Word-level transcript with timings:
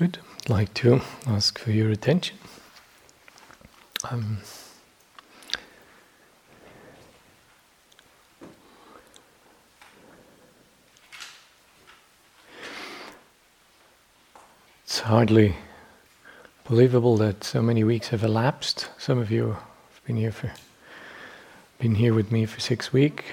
Good. 0.00 0.16
I'd 0.44 0.48
like 0.48 0.72
to 0.74 1.02
ask 1.26 1.58
for 1.58 1.72
your 1.72 1.90
attention. 1.90 2.38
Um, 4.10 4.38
it's 14.84 15.00
hardly 15.00 15.56
believable 16.64 17.18
that 17.18 17.44
so 17.44 17.60
many 17.60 17.84
weeks 17.84 18.08
have 18.08 18.24
elapsed. 18.24 18.88
Some 18.96 19.18
of 19.18 19.30
you 19.30 19.48
have 19.48 20.00
been 20.06 20.16
here 20.16 20.32
for 20.32 20.50
been 21.78 21.96
here 21.96 22.14
with 22.14 22.32
me 22.32 22.46
for 22.46 22.58
six 22.58 22.90
week 22.90 23.26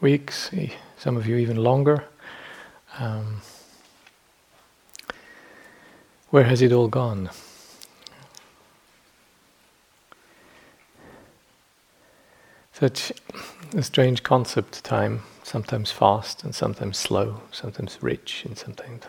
weeks. 0.00 0.50
Some 0.96 1.18
of 1.18 1.26
you 1.26 1.36
even 1.36 1.58
longer. 1.58 2.06
Um, 2.98 3.42
where 6.36 6.44
has 6.44 6.60
it 6.60 6.70
all 6.70 6.86
gone? 6.86 7.30
Such 12.74 13.10
a 13.74 13.82
strange 13.82 14.22
concept, 14.22 14.84
time, 14.84 15.22
sometimes 15.42 15.90
fast 15.90 16.44
and 16.44 16.54
sometimes 16.54 16.98
slow, 16.98 17.40
sometimes 17.52 17.96
rich 18.02 18.44
and 18.44 18.58
sometimes 18.58 19.04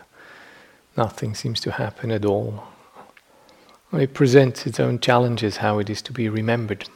nothing 0.96 1.34
seems 1.34 1.60
to 1.60 1.72
happen 1.72 2.10
at 2.10 2.24
all. 2.24 2.64
It 3.92 4.14
presents 4.14 4.66
its 4.66 4.80
own 4.80 4.98
challenges 4.98 5.58
how 5.58 5.78
it 5.80 5.90
is 5.90 6.00
to 6.00 6.14
be 6.14 6.30
remembered. 6.30 6.88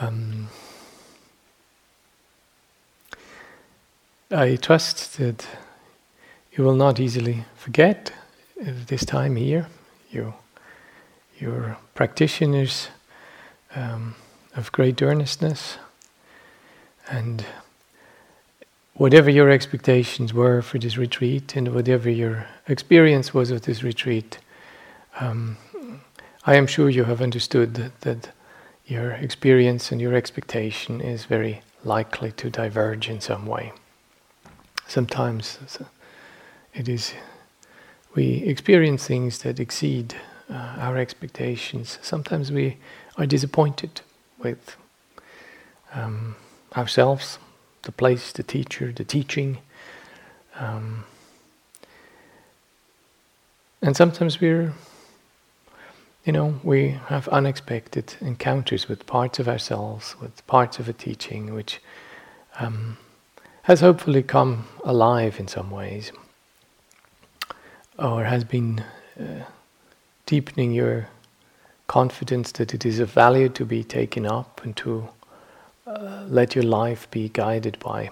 Um, 0.00 0.48
I 4.32 4.56
trust 4.56 5.16
that 5.18 5.46
you 6.52 6.64
will 6.64 6.74
not 6.74 6.98
easily 6.98 7.44
forget 7.56 8.12
this 8.60 9.04
time 9.04 9.36
here. 9.36 9.68
You, 10.10 10.34
your 11.38 11.78
practitioners 11.94 12.88
um, 13.74 14.16
of 14.56 14.72
great 14.72 15.00
earnestness, 15.00 15.78
and 17.08 17.44
whatever 18.94 19.30
your 19.30 19.48
expectations 19.50 20.34
were 20.34 20.60
for 20.62 20.78
this 20.78 20.96
retreat, 20.96 21.56
and 21.56 21.74
whatever 21.74 22.10
your 22.10 22.46
experience 22.68 23.32
was 23.32 23.50
of 23.50 23.62
this 23.62 23.82
retreat, 23.82 24.38
um, 25.20 25.56
I 26.44 26.56
am 26.56 26.66
sure 26.66 26.90
you 26.90 27.04
have 27.04 27.22
understood 27.22 27.74
that, 27.74 28.00
that 28.00 28.30
your 28.86 29.12
experience 29.12 29.92
and 29.92 30.00
your 30.00 30.14
expectation 30.14 31.00
is 31.00 31.24
very 31.24 31.62
likely 31.84 32.32
to 32.32 32.50
diverge 32.50 33.08
in 33.08 33.20
some 33.20 33.46
way. 33.46 33.72
Sometimes 34.88 35.58
it 36.74 36.88
is 36.88 37.12
we 38.14 38.42
experience 38.42 39.06
things 39.06 39.38
that 39.40 39.60
exceed 39.60 40.14
uh, 40.50 40.54
our 40.78 40.96
expectations. 40.98 41.98
Sometimes 42.02 42.50
we 42.50 42.76
are 43.16 43.26
disappointed 43.26 44.00
with 44.38 44.76
um, 45.94 46.34
ourselves, 46.76 47.38
the 47.82 47.92
place, 47.92 48.32
the 48.32 48.42
teacher, 48.42 48.92
the 48.92 49.04
teaching. 49.04 49.58
Um, 50.58 51.04
and 53.80 53.96
sometimes 53.96 54.40
we're, 54.40 54.72
you 56.24 56.32
know, 56.32 56.58
we 56.64 56.98
have 57.06 57.28
unexpected 57.28 58.16
encounters 58.20 58.88
with 58.88 59.06
parts 59.06 59.38
of 59.38 59.48
ourselves, 59.48 60.16
with 60.20 60.44
parts 60.48 60.80
of 60.80 60.88
a 60.88 60.92
teaching, 60.92 61.54
which 61.54 61.80
um, 62.58 62.98
has 63.62 63.80
hopefully 63.80 64.22
come 64.22 64.66
alive 64.84 65.38
in 65.38 65.46
some 65.46 65.70
ways 65.70 66.10
or 68.00 68.24
has 68.24 68.44
been 68.44 68.82
uh, 69.18 69.44
deepening 70.26 70.72
your 70.72 71.08
confidence 71.86 72.52
that 72.52 72.72
it 72.72 72.86
is 72.86 72.98
of 72.98 73.10
value 73.10 73.48
to 73.48 73.64
be 73.64 73.84
taken 73.84 74.24
up 74.24 74.60
and 74.64 74.76
to 74.76 75.08
uh, 75.86 76.24
let 76.28 76.54
your 76.54 76.64
life 76.64 77.10
be 77.10 77.28
guided 77.28 77.78
by. 77.80 78.10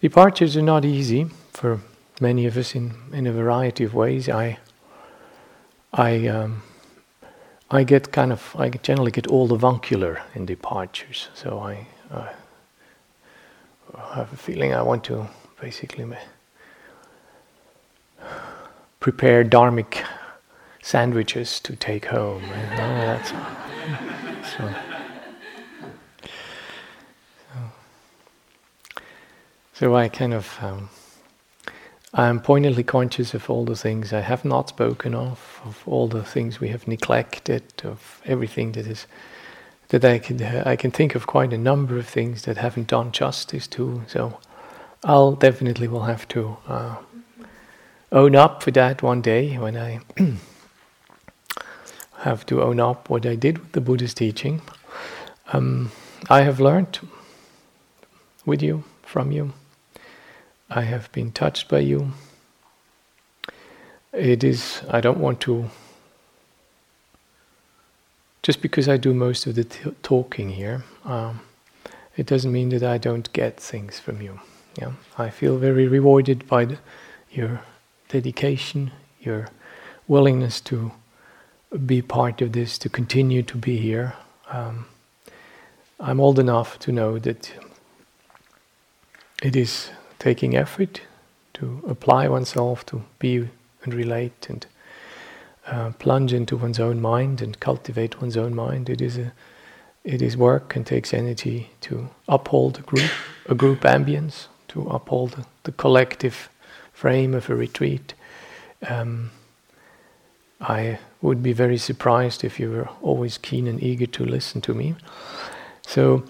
Departures 0.00 0.56
are 0.56 0.62
not 0.62 0.84
easy 0.84 1.26
for 1.52 1.80
many 2.20 2.44
of 2.46 2.56
us 2.56 2.74
in, 2.74 2.92
in 3.12 3.26
a 3.26 3.32
variety 3.32 3.84
of 3.84 3.94
ways. 3.94 4.28
I, 4.28 4.58
I, 5.92 6.26
um, 6.26 6.62
I 7.70 7.84
get 7.84 8.12
kind 8.12 8.32
of, 8.32 8.54
I 8.58 8.68
generally 8.68 9.12
get 9.12 9.26
all 9.28 9.46
the 9.46 9.54
avuncular 9.54 10.22
in 10.34 10.44
departures. 10.44 11.28
So 11.32 11.58
I, 11.58 11.86
I 12.12 12.32
I 13.96 14.16
have 14.16 14.32
a 14.32 14.36
feeling 14.36 14.74
I 14.74 14.82
want 14.82 15.04
to 15.04 15.28
basically 15.60 16.06
prepare 19.00 19.44
dharmic 19.44 20.04
sandwiches 20.82 21.60
to 21.60 21.76
take 21.76 22.06
home. 22.06 22.42
so, 24.56 24.74
so, 29.72 29.94
I 29.94 30.08
kind 30.08 30.34
of 30.34 30.58
um, 30.60 30.88
I 32.12 32.28
am 32.28 32.40
poignantly 32.40 32.84
conscious 32.84 33.34
of 33.34 33.50
all 33.50 33.64
the 33.64 33.76
things 33.76 34.12
I 34.12 34.20
have 34.20 34.44
not 34.44 34.68
spoken 34.68 35.14
of, 35.14 35.60
of 35.64 35.82
all 35.86 36.08
the 36.08 36.22
things 36.22 36.60
we 36.60 36.68
have 36.68 36.86
neglected, 36.86 37.64
of 37.84 38.22
everything 38.24 38.72
that 38.72 38.86
is 38.86 39.06
that 39.88 40.04
I 40.04 40.18
can 40.18 40.42
I 40.42 40.76
can 40.76 40.90
think 40.90 41.14
of 41.14 41.26
quite 41.26 41.52
a 41.52 41.58
number 41.58 41.98
of 41.98 42.06
things 42.06 42.42
that 42.42 42.56
haven't 42.56 42.88
done 42.88 43.12
justice 43.12 43.66
to. 43.68 44.02
So 44.06 44.38
I'll 45.04 45.32
definitely 45.32 45.88
will 45.88 46.04
have 46.04 46.26
to 46.28 46.56
uh, 46.66 46.96
own 48.10 48.34
up 48.36 48.62
for 48.62 48.70
that 48.70 49.02
one 49.02 49.20
day 49.20 49.58
when 49.58 49.76
I 49.76 50.00
have 52.18 52.46
to 52.46 52.62
own 52.62 52.80
up 52.80 53.10
what 53.10 53.26
I 53.26 53.34
did 53.34 53.58
with 53.58 53.72
the 53.72 53.80
Buddha's 53.80 54.14
teaching. 54.14 54.62
Um, 55.52 55.92
I 56.30 56.40
have 56.40 56.58
learned 56.58 57.00
with 58.46 58.62
you, 58.62 58.84
from 59.02 59.30
you. 59.30 59.52
I 60.70 60.82
have 60.82 61.12
been 61.12 61.32
touched 61.32 61.68
by 61.68 61.80
you. 61.80 62.12
It 64.12 64.42
is. 64.42 64.80
I 64.88 65.00
don't 65.00 65.18
want 65.18 65.40
to 65.40 65.70
just 68.44 68.60
because 68.60 68.90
I 68.90 68.98
do 68.98 69.14
most 69.14 69.46
of 69.46 69.54
the 69.54 69.64
t- 69.64 69.90
talking 70.02 70.50
here, 70.50 70.84
um, 71.06 71.40
it 72.14 72.26
doesn't 72.26 72.52
mean 72.52 72.68
that 72.68 72.82
I 72.82 72.98
don't 72.98 73.32
get 73.32 73.58
things 73.58 73.98
from 73.98 74.20
you. 74.20 74.38
Yeah, 74.78 74.92
I 75.16 75.30
feel 75.30 75.56
very 75.56 75.88
rewarded 75.88 76.46
by 76.46 76.66
the, 76.66 76.78
your 77.30 77.62
dedication, 78.10 78.90
your 79.18 79.48
willingness 80.06 80.60
to 80.60 80.92
be 81.86 82.02
part 82.02 82.42
of 82.42 82.52
this, 82.52 82.76
to 82.78 82.90
continue 82.90 83.42
to 83.42 83.56
be 83.56 83.78
here. 83.78 84.12
Um, 84.50 84.88
I'm 85.98 86.20
old 86.20 86.38
enough 86.38 86.78
to 86.80 86.92
know 86.92 87.18
that 87.18 87.50
it 89.42 89.56
is 89.56 89.90
taking 90.18 90.54
effort 90.54 91.00
to 91.54 91.82
apply 91.88 92.28
oneself 92.28 92.84
to 92.86 93.04
be 93.18 93.48
and 93.84 93.94
relate 93.94 94.50
and 94.50 94.66
uh, 95.66 95.90
plunge 95.98 96.32
into 96.32 96.56
one's 96.56 96.78
own 96.78 97.00
mind 97.00 97.40
and 97.40 97.58
cultivate 97.60 98.20
one's 98.20 98.36
own 98.36 98.54
mind. 98.54 98.90
It 98.90 99.00
is 99.00 99.16
a, 99.16 99.32
it 100.04 100.20
is 100.20 100.36
work 100.36 100.76
and 100.76 100.86
takes 100.86 101.14
energy 101.14 101.70
to 101.82 102.10
uphold 102.28 102.78
a 102.78 102.82
group, 102.82 103.10
a 103.46 103.54
group 103.54 103.80
ambience, 103.80 104.46
to 104.68 104.82
uphold 104.88 105.44
the, 105.62 105.72
collective 105.72 106.50
frame 106.92 107.34
of 107.34 107.48
a 107.48 107.54
retreat. 107.54 108.14
Um, 108.86 109.30
I 110.60 110.98
would 111.22 111.42
be 111.42 111.52
very 111.52 111.78
surprised 111.78 112.44
if 112.44 112.60
you 112.60 112.70
were 112.70 112.88
always 113.00 113.38
keen 113.38 113.66
and 113.66 113.82
eager 113.82 114.06
to 114.06 114.24
listen 114.24 114.60
to 114.62 114.74
me. 114.74 114.94
So 115.86 116.24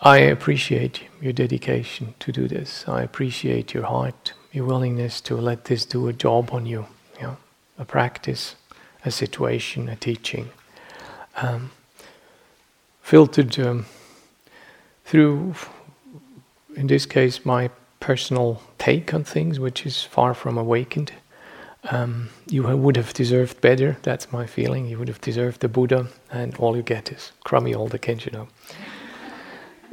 I 0.00 0.18
appreciate 0.18 1.02
your 1.20 1.32
dedication 1.32 2.14
to 2.20 2.32
do 2.32 2.46
this. 2.48 2.84
I 2.86 3.02
appreciate 3.02 3.74
your 3.74 3.84
heart, 3.84 4.32
your 4.52 4.66
willingness 4.66 5.20
to 5.22 5.36
let 5.36 5.64
this 5.64 5.84
do 5.84 6.08
a 6.08 6.12
job 6.12 6.50
on 6.52 6.66
you 6.66 6.86
a 7.82 7.84
practice, 7.84 8.56
a 9.04 9.10
situation, 9.10 9.88
a 9.88 9.96
teaching, 9.96 10.50
um, 11.36 11.70
filtered 13.02 13.58
um, 13.58 13.86
through, 15.04 15.54
in 16.76 16.86
this 16.86 17.04
case, 17.06 17.44
my 17.44 17.70
personal 18.00 18.62
take 18.78 19.12
on 19.12 19.24
things, 19.24 19.60
which 19.60 19.84
is 19.84 20.02
far 20.02 20.34
from 20.34 20.56
awakened. 20.56 21.12
Um, 21.90 22.28
you 22.48 22.62
would 22.62 22.96
have 22.96 23.12
deserved 23.12 23.60
better. 23.60 23.96
That's 24.02 24.32
my 24.32 24.46
feeling. 24.46 24.86
You 24.86 24.98
would 24.98 25.08
have 25.08 25.20
deserved 25.20 25.60
the 25.60 25.68
Buddha, 25.68 26.06
and 26.30 26.54
all 26.56 26.76
you 26.76 26.82
get 26.82 27.10
is 27.10 27.32
crummy 27.44 27.74
old 27.74 27.92
Kensho. 28.00 28.48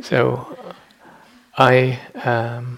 So, 0.01 0.57
I 1.57 1.99
um, 2.23 2.77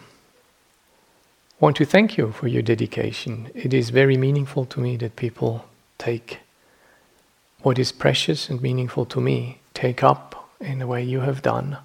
want 1.61 1.77
to 1.77 1.85
thank 1.85 2.17
you 2.17 2.31
for 2.31 2.47
your 2.47 2.63
dedication. 2.63 3.51
It 3.53 3.71
is 3.71 3.91
very 3.91 4.17
meaningful 4.17 4.65
to 4.65 4.79
me 4.79 4.97
that 4.97 5.15
people 5.15 5.65
take 5.99 6.39
what 7.61 7.77
is 7.77 7.91
precious 7.91 8.49
and 8.49 8.59
meaningful 8.61 9.05
to 9.05 9.21
me, 9.21 9.59
take 9.75 10.03
up 10.03 10.49
in 10.59 10.79
the 10.79 10.87
way 10.87 11.03
you 11.03 11.19
have 11.19 11.43
done, 11.43 11.77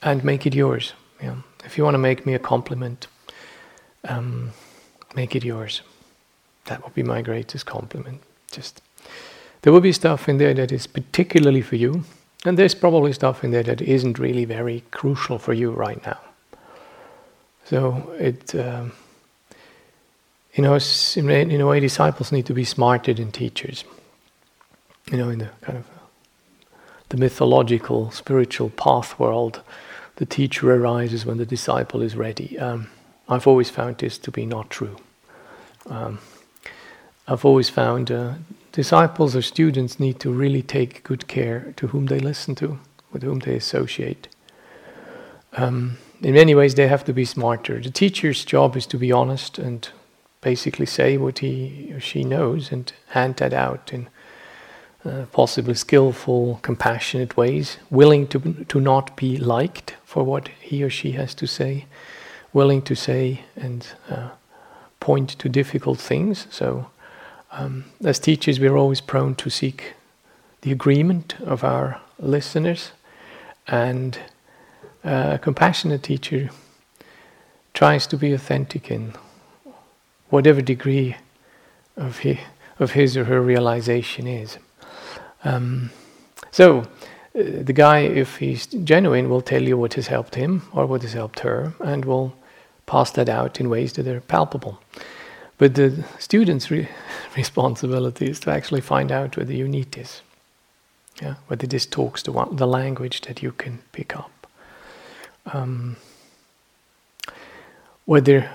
and 0.00 0.22
make 0.22 0.46
it 0.46 0.54
yours. 0.54 0.92
Yeah. 1.20 1.38
If 1.64 1.76
you 1.76 1.82
want 1.82 1.94
to 1.94 1.98
make 1.98 2.24
me 2.24 2.34
a 2.34 2.38
compliment, 2.38 3.08
um, 4.04 4.52
make 5.16 5.34
it 5.34 5.44
yours. 5.44 5.82
That 6.66 6.84
would 6.84 6.94
be 6.94 7.02
my 7.02 7.20
greatest 7.20 7.66
compliment. 7.66 8.22
Just 8.52 8.80
there 9.62 9.72
will 9.72 9.80
be 9.80 9.92
stuff 9.92 10.28
in 10.28 10.38
there 10.38 10.54
that 10.54 10.70
is 10.70 10.86
particularly 10.86 11.62
for 11.62 11.74
you, 11.74 12.04
and 12.44 12.56
there's 12.56 12.76
probably 12.76 13.12
stuff 13.12 13.42
in 13.42 13.50
there 13.50 13.64
that 13.64 13.80
isn't 13.82 14.20
really 14.20 14.44
very 14.44 14.84
crucial 14.92 15.40
for 15.40 15.52
you 15.52 15.72
right 15.72 16.00
now. 16.06 16.20
So 17.64 18.14
it, 18.18 18.54
um, 18.54 18.92
you 20.54 20.62
know, 20.62 20.78
in 21.16 21.60
a 21.60 21.66
way, 21.66 21.80
disciples 21.80 22.30
need 22.30 22.46
to 22.46 22.54
be 22.54 22.64
smarter 22.64 23.14
than 23.14 23.32
teachers. 23.32 23.84
You 25.10 25.18
know, 25.18 25.28
in 25.28 25.38
the 25.38 25.50
kind 25.62 25.78
of 25.78 25.84
the 27.08 27.16
mythological, 27.16 28.10
spiritual 28.10 28.70
path 28.70 29.18
world, 29.18 29.62
the 30.16 30.26
teacher 30.26 30.72
arises 30.74 31.26
when 31.26 31.38
the 31.38 31.46
disciple 31.46 32.02
is 32.02 32.16
ready. 32.16 32.58
Um, 32.58 32.88
I've 33.28 33.46
always 33.46 33.70
found 33.70 33.98
this 33.98 34.18
to 34.18 34.30
be 34.30 34.46
not 34.46 34.70
true. 34.70 34.96
Um, 35.86 36.18
I've 37.26 37.44
always 37.44 37.70
found 37.70 38.10
uh, 38.10 38.34
disciples 38.72 39.34
or 39.34 39.42
students 39.42 39.98
need 39.98 40.20
to 40.20 40.30
really 40.30 40.62
take 40.62 41.02
good 41.04 41.26
care 41.26 41.72
to 41.76 41.88
whom 41.88 42.06
they 42.06 42.20
listen 42.20 42.54
to, 42.56 42.78
with 43.12 43.22
whom 43.22 43.40
they 43.40 43.56
associate. 43.56 44.28
Um, 45.54 45.98
in 46.24 46.34
many 46.34 46.54
ways, 46.54 46.74
they 46.74 46.88
have 46.88 47.04
to 47.04 47.12
be 47.12 47.24
smarter. 47.24 47.80
The 47.80 47.90
teacher's 47.90 48.44
job 48.44 48.76
is 48.76 48.86
to 48.86 48.96
be 48.96 49.12
honest 49.12 49.58
and 49.58 49.88
basically 50.40 50.86
say 50.86 51.16
what 51.16 51.38
he 51.40 51.90
or 51.92 52.00
she 52.00 52.24
knows 52.24 52.72
and 52.72 52.92
hand 53.08 53.36
that 53.36 53.52
out 53.52 53.92
in 53.92 54.08
uh, 55.04 55.26
possibly 55.32 55.74
skillful, 55.74 56.60
compassionate 56.62 57.36
ways, 57.36 57.76
willing 57.90 58.26
to, 58.26 58.64
to 58.68 58.80
not 58.80 59.14
be 59.16 59.36
liked 59.36 59.96
for 60.04 60.22
what 60.22 60.48
he 60.60 60.82
or 60.82 60.88
she 60.88 61.12
has 61.12 61.34
to 61.34 61.46
say, 61.46 61.84
willing 62.54 62.80
to 62.80 62.94
say 62.94 63.40
and 63.54 63.88
uh, 64.08 64.30
point 65.00 65.28
to 65.28 65.48
difficult 65.48 65.98
things. 65.98 66.46
So, 66.50 66.86
um, 67.52 67.84
as 68.02 68.18
teachers, 68.18 68.58
we're 68.58 68.76
always 68.76 69.02
prone 69.02 69.34
to 69.34 69.50
seek 69.50 69.92
the 70.62 70.72
agreement 70.72 71.34
of 71.42 71.62
our 71.62 72.00
listeners, 72.18 72.92
and 73.68 74.18
a 75.04 75.38
compassionate 75.38 76.02
teacher 76.02 76.50
tries 77.74 78.06
to 78.06 78.16
be 78.16 78.32
authentic 78.32 78.90
in 78.90 79.12
whatever 80.30 80.62
degree 80.62 81.16
of 81.96 82.18
his, 82.18 82.38
of 82.78 82.92
his 82.92 83.16
or 83.16 83.24
her 83.24 83.40
realization 83.40 84.26
is. 84.26 84.58
Um, 85.44 85.90
so, 86.50 86.80
uh, 86.80 86.84
the 87.34 87.72
guy, 87.72 87.98
if 87.98 88.36
he's 88.36 88.66
genuine, 88.66 89.28
will 89.28 89.42
tell 89.42 89.62
you 89.62 89.76
what 89.76 89.94
has 89.94 90.06
helped 90.06 90.36
him 90.36 90.62
or 90.72 90.86
what 90.86 91.02
has 91.02 91.12
helped 91.12 91.40
her, 91.40 91.74
and 91.80 92.04
will 92.04 92.34
pass 92.86 93.10
that 93.12 93.28
out 93.28 93.60
in 93.60 93.68
ways 93.68 93.92
that 93.94 94.06
are 94.06 94.20
palpable. 94.20 94.80
But 95.58 95.74
the 95.74 96.04
student's 96.18 96.70
re- 96.70 96.88
responsibility 97.36 98.26
is 98.26 98.40
to 98.40 98.50
actually 98.50 98.80
find 98.80 99.12
out 99.12 99.36
whether 99.36 99.52
you 99.52 99.68
need 99.68 99.92
this, 99.92 100.22
yeah? 101.20 101.34
whether 101.48 101.66
this 101.66 101.86
talks 101.86 102.22
to 102.24 102.32
one, 102.32 102.56
the 102.56 102.66
language 102.66 103.22
that 103.22 103.42
you 103.42 103.52
can 103.52 103.80
pick 103.92 104.16
up. 104.16 104.30
Um, 105.52 105.96
whether 108.06 108.50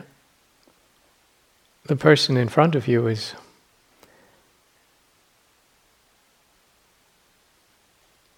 the 1.86 1.96
person 1.96 2.38
in 2.38 2.50
front 2.50 2.76
of 2.76 2.88
you 2.88 3.08
is 3.08 3.34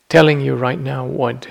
telling 0.09 0.41
you 0.41 0.55
right 0.55 0.79
now 0.79 1.05
what 1.05 1.47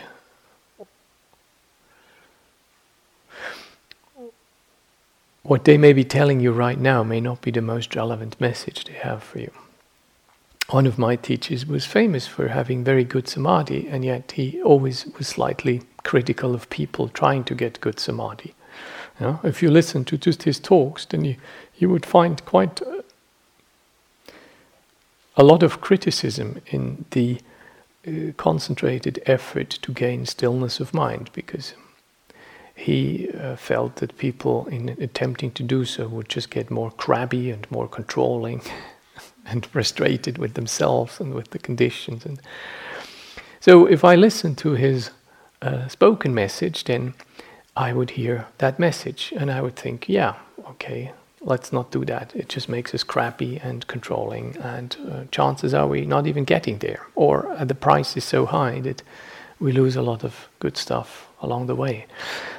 what 5.43 5.65
they 5.65 5.77
may 5.77 5.93
be 5.93 6.05
telling 6.05 6.41
you 6.41 6.53
right 6.53 6.79
now 6.79 7.03
may 7.03 7.21
not 7.21 7.41
be 7.41 7.51
the 7.51 7.63
most 7.63 7.97
relevant 7.97 8.41
message 8.41 8.85
they 8.85 8.93
have 8.93 9.23
for 9.23 9.41
you. 9.41 9.51
One 10.69 10.87
of 10.87 10.99
my 10.99 11.17
teachers 11.17 11.67
was 11.67 11.85
famous 11.85 12.29
for 12.29 12.49
having 12.49 12.85
very 12.85 13.03
good 13.03 13.27
samadhi, 13.27 13.89
and 13.89 14.05
yet 14.05 14.33
he 14.33 14.63
always 14.63 15.07
was 15.19 15.27
slightly 15.27 15.83
critical 16.05 16.55
of 16.55 16.69
people 16.71 17.09
trying 17.09 17.45
to 17.45 17.55
get 17.55 17.81
good 17.81 17.99
samadhi. 17.99 18.55
You 19.19 19.27
know, 19.27 19.41
if 19.45 19.63
you 19.63 19.71
listen 19.71 20.05
to 20.07 20.17
just 20.17 20.45
his 20.45 20.59
talks, 20.59 21.05
then 21.05 21.25
you, 21.25 21.37
you 21.79 21.89
would 21.89 22.07
find 22.07 22.45
quite 22.45 22.81
a 25.37 25.45
lot 25.45 25.63
of 25.63 25.81
criticism 25.81 26.61
in 26.67 27.05
the 27.11 27.41
uh, 28.07 28.33
concentrated 28.37 29.23
effort 29.27 29.71
to 29.71 29.93
gain 29.93 30.27
stillness 30.27 30.81
of 30.81 30.95
mind 30.95 31.31
because 31.33 31.75
he 32.75 33.29
uh, 33.39 33.57
felt 33.57 33.97
that 33.97 34.17
people, 34.17 34.67
in 34.69 34.89
attempting 34.89 35.51
to 35.53 35.63
do 35.63 35.85
so, 35.85 36.09
would 36.09 36.31
just 36.31 36.49
get 36.49 36.71
more 36.71 36.91
crabby 36.91 37.51
and 37.51 37.71
more 37.71 37.87
controlling 37.87 38.63
and 39.47 39.67
frustrated 39.67 40.39
with 40.39 40.55
themselves 40.55 41.21
and 41.21 41.35
with 41.35 41.51
the 41.51 41.59
conditions. 41.59 42.25
And 42.25 42.41
so, 43.61 43.85
if 43.85 44.03
I 44.03 44.15
listen 44.15 44.55
to 44.57 44.73
his 44.73 45.11
uh, 45.63 45.89
spoken 45.89 46.35
message, 46.35 46.85
then 46.85 47.15
I 47.77 47.93
would 47.93 48.11
hear 48.11 48.47
that 48.59 48.79
message 48.79 49.33
and 49.37 49.51
I 49.51 49.61
would 49.61 49.77
think, 49.77 50.09
yeah, 50.09 50.35
okay, 50.71 51.13
let's 51.41 51.73
not 51.73 51.91
do 51.91 52.05
that. 52.05 52.35
It 52.35 52.49
just 52.49 52.69
makes 52.69 52.95
us 52.95 53.03
crappy 53.03 53.59
and 53.59 53.87
controlling, 53.87 54.57
and 54.59 54.97
uh, 55.11 55.25
chances 55.31 55.75
are 55.75 55.87
we 55.87 56.07
not 56.07 56.27
even 56.27 56.45
getting 56.45 56.79
there, 56.79 57.07
or 57.15 57.51
uh, 57.53 57.65
the 57.65 57.75
price 57.75 58.17
is 58.17 58.25
so 58.25 58.47
high 58.47 58.81
that 58.81 59.03
we 59.59 59.73
lose 59.73 59.97
a 59.97 60.03
lot 60.03 60.25
of 60.25 60.49
good 60.59 60.77
stuff 60.77 61.29
along 61.43 61.67
the 61.67 61.75
way. 61.75 62.07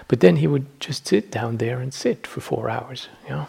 But 0.07 0.19
then 0.19 0.37
he 0.37 0.47
would 0.47 0.65
just 0.79 1.07
sit 1.07 1.31
down 1.31 1.57
there 1.57 1.79
and 1.79 1.93
sit 1.93 2.27
for 2.27 2.41
four 2.41 2.69
hours, 2.69 3.07
you 3.23 3.29
know. 3.29 3.47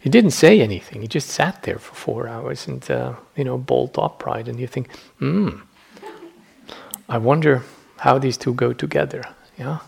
He 0.00 0.10
didn't 0.10 0.32
say 0.32 0.60
anything. 0.60 1.02
He 1.02 1.08
just 1.08 1.28
sat 1.28 1.64
there 1.64 1.78
for 1.78 1.94
four 1.94 2.28
hours 2.28 2.68
and, 2.68 2.88
uh, 2.88 3.14
you 3.36 3.42
know, 3.42 3.58
bolt 3.58 3.98
upright. 3.98 4.46
And 4.46 4.60
you 4.60 4.68
think, 4.68 4.94
hmm, 5.18 5.48
I 7.08 7.18
wonder 7.18 7.62
how 7.98 8.18
these 8.18 8.36
two 8.36 8.54
go 8.54 8.72
together, 8.72 9.22
yeah. 9.58 9.78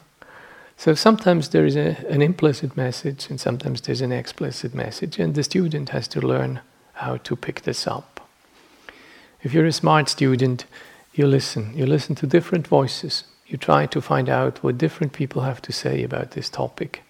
So 0.76 0.94
sometimes 0.94 1.48
there 1.48 1.66
is 1.66 1.76
a, 1.76 1.96
an 2.08 2.22
implicit 2.22 2.76
message 2.76 3.28
and 3.28 3.40
sometimes 3.40 3.80
there's 3.80 4.00
an 4.00 4.12
explicit 4.12 4.74
message, 4.74 5.18
and 5.18 5.34
the 5.34 5.42
student 5.42 5.88
has 5.88 6.06
to 6.08 6.20
learn 6.20 6.60
how 6.92 7.16
to 7.16 7.34
pick 7.34 7.62
this 7.62 7.86
up. 7.86 8.20
If 9.42 9.52
you're 9.52 9.66
a 9.66 9.72
smart 9.72 10.08
student, 10.08 10.64
you 11.14 11.26
listen. 11.26 11.76
You 11.76 11.86
listen 11.86 12.14
to 12.16 12.26
different 12.26 12.68
voices. 12.68 13.24
You 13.46 13.58
try 13.58 13.86
to 13.86 14.00
find 14.00 14.28
out 14.28 14.62
what 14.62 14.78
different 14.78 15.12
people 15.12 15.42
have 15.42 15.60
to 15.62 15.72
say 15.72 16.04
about 16.04 16.32
this 16.32 16.48
topic. 16.48 17.02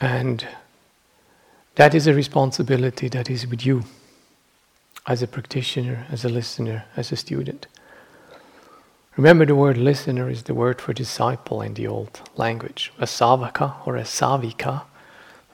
And 0.00 0.46
that 1.74 1.94
is 1.94 2.06
a 2.06 2.14
responsibility 2.14 3.08
that 3.08 3.28
is 3.28 3.46
with 3.46 3.66
you 3.66 3.84
as 5.06 5.22
a 5.22 5.26
practitioner, 5.26 6.06
as 6.10 6.24
a 6.24 6.28
listener, 6.28 6.84
as 6.96 7.10
a 7.10 7.16
student. 7.16 7.66
Remember, 9.16 9.46
the 9.46 9.54
word 9.54 9.76
listener 9.76 10.28
is 10.28 10.42
the 10.42 10.54
word 10.54 10.80
for 10.80 10.92
disciple 10.92 11.62
in 11.62 11.74
the 11.74 11.86
old 11.86 12.20
language. 12.36 12.92
A 12.98 13.04
savaka 13.04 13.86
or 13.86 13.96
a 13.96 14.02
savika, 14.02 14.82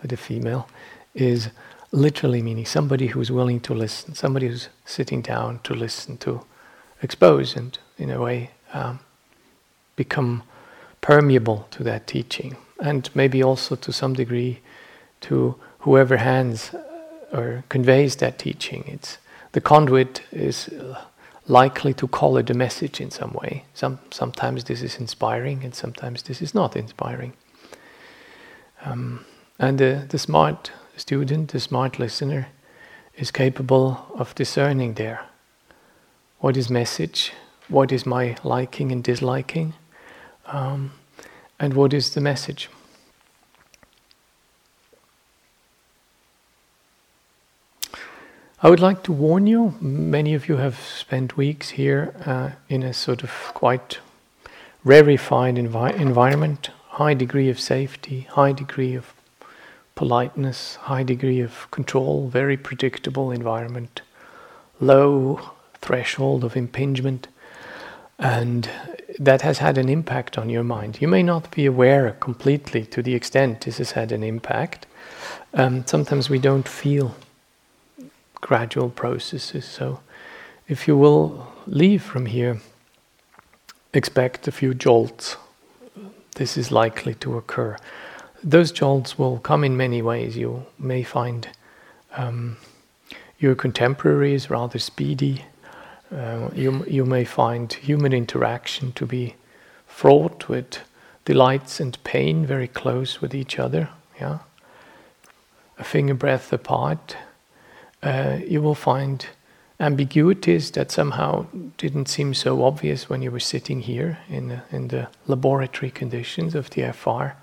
the 0.02 0.16
female, 0.16 0.66
is 1.14 1.50
literally 1.92 2.40
meaning 2.40 2.64
somebody 2.64 3.08
who's 3.08 3.30
willing 3.30 3.60
to 3.60 3.74
listen, 3.74 4.14
somebody 4.14 4.48
who's 4.48 4.70
sitting 4.86 5.20
down 5.20 5.60
to 5.64 5.74
listen, 5.74 6.16
to 6.18 6.40
expose 7.02 7.54
and, 7.54 7.78
in 7.98 8.10
a 8.10 8.20
way, 8.20 8.50
um, 8.72 9.00
become 9.94 10.42
permeable 11.02 11.66
to 11.70 11.82
that 11.82 12.06
teaching. 12.06 12.56
And 12.80 13.10
maybe 13.14 13.42
also 13.42 13.76
to 13.76 13.92
some 13.92 14.14
degree 14.14 14.60
to 15.22 15.54
whoever 15.80 16.16
hands 16.16 16.72
uh, 16.72 16.82
or 17.36 17.64
conveys 17.68 18.16
that 18.16 18.38
teaching. 18.38 18.84
It's 18.86 19.18
the 19.52 19.60
conduit 19.60 20.22
is 20.32 20.68
uh, 20.68 21.04
likely 21.48 21.94
to 21.94 22.06
color 22.08 22.42
the 22.42 22.54
message 22.54 23.00
in 23.00 23.10
some 23.10 23.32
way. 23.32 23.64
Some, 23.74 23.98
sometimes 24.10 24.64
this 24.64 24.82
is 24.82 24.96
inspiring 24.96 25.64
and 25.64 25.74
sometimes 25.74 26.22
this 26.22 26.40
is 26.42 26.54
not 26.54 26.76
inspiring. 26.76 27.32
Um, 28.84 29.24
and 29.58 29.78
the, 29.78 30.06
the 30.08 30.18
smart 30.18 30.72
student, 30.96 31.50
the 31.52 31.60
smart 31.60 31.98
listener, 31.98 32.48
is 33.16 33.30
capable 33.30 34.06
of 34.14 34.34
discerning 34.34 34.94
there 34.94 35.20
what 36.40 36.56
is 36.56 36.70
message, 36.70 37.32
what 37.68 37.92
is 37.92 38.06
my 38.06 38.34
liking 38.42 38.90
and 38.90 39.04
disliking, 39.04 39.74
um, 40.46 40.92
and 41.58 41.74
what 41.74 41.92
is 41.92 42.14
the 42.14 42.20
message. 42.20 42.70
I 48.62 48.68
would 48.68 48.80
like 48.80 49.02
to 49.04 49.12
warn 49.12 49.46
you, 49.46 49.74
many 49.80 50.34
of 50.34 50.46
you 50.46 50.58
have 50.58 50.78
spent 50.78 51.34
weeks 51.34 51.70
here 51.70 52.14
uh, 52.26 52.50
in 52.68 52.82
a 52.82 52.92
sort 52.92 53.22
of 53.22 53.30
quite 53.54 54.00
rarefied 54.84 55.54
envi- 55.54 55.98
environment, 55.98 56.68
high 56.88 57.14
degree 57.14 57.48
of 57.48 57.58
safety, 57.58 58.28
high 58.32 58.52
degree 58.52 58.94
of 58.94 59.14
politeness, 59.94 60.74
high 60.74 61.02
degree 61.02 61.40
of 61.40 61.70
control, 61.70 62.28
very 62.28 62.58
predictable 62.58 63.30
environment, 63.30 64.02
low 64.78 65.40
threshold 65.80 66.44
of 66.44 66.54
impingement. 66.54 67.28
And 68.18 68.68
that 69.18 69.40
has 69.40 69.56
had 69.56 69.78
an 69.78 69.88
impact 69.88 70.36
on 70.36 70.50
your 70.50 70.64
mind. 70.64 71.00
You 71.00 71.08
may 71.08 71.22
not 71.22 71.50
be 71.50 71.64
aware 71.64 72.10
completely 72.20 72.84
to 72.86 73.02
the 73.02 73.14
extent 73.14 73.62
this 73.62 73.78
has 73.78 73.92
had 73.92 74.12
an 74.12 74.22
impact. 74.22 74.86
Um, 75.54 75.86
sometimes 75.86 76.28
we 76.28 76.38
don't 76.38 76.68
feel 76.68 77.14
gradual 78.40 78.90
processes. 78.90 79.64
So, 79.64 80.00
if 80.68 80.86
you 80.86 80.96
will 80.96 81.52
leave 81.66 82.02
from 82.02 82.26
here, 82.26 82.60
expect 83.92 84.48
a 84.48 84.52
few 84.52 84.74
jolts. 84.74 85.36
This 86.36 86.56
is 86.56 86.70
likely 86.70 87.14
to 87.14 87.36
occur. 87.36 87.76
Those 88.42 88.72
jolts 88.72 89.18
will 89.18 89.38
come 89.38 89.64
in 89.64 89.76
many 89.76 90.00
ways. 90.00 90.36
You 90.36 90.64
may 90.78 91.02
find 91.02 91.48
um, 92.16 92.56
your 93.38 93.54
contemporaries 93.54 94.48
rather 94.48 94.78
speedy. 94.78 95.44
Uh, 96.14 96.50
you, 96.54 96.84
you 96.86 97.04
may 97.04 97.24
find 97.24 97.72
human 97.72 98.12
interaction 98.12 98.92
to 98.92 99.06
be 99.06 99.34
fraught 99.86 100.48
with 100.48 100.78
delights 101.24 101.80
and 101.80 102.02
pain 102.04 102.46
very 102.46 102.68
close 102.68 103.20
with 103.20 103.34
each 103.34 103.58
other. 103.58 103.90
Yeah, 104.20 104.38
a 105.78 105.84
finger 105.84 106.14
breadth 106.14 106.52
apart. 106.52 107.16
Uh, 108.02 108.38
you 108.46 108.62
will 108.62 108.74
find 108.74 109.26
ambiguities 109.78 110.70
that 110.72 110.90
somehow 110.90 111.46
didn't 111.78 112.06
seem 112.06 112.34
so 112.34 112.62
obvious 112.62 113.08
when 113.08 113.22
you 113.22 113.30
were 113.30 113.40
sitting 113.40 113.80
here 113.80 114.18
in 114.28 114.48
the, 114.48 114.62
in 114.70 114.88
the 114.88 115.08
laboratory 115.26 115.90
conditions 115.90 116.54
of 116.54 116.70
the 116.70 116.92
FR. 116.92 117.36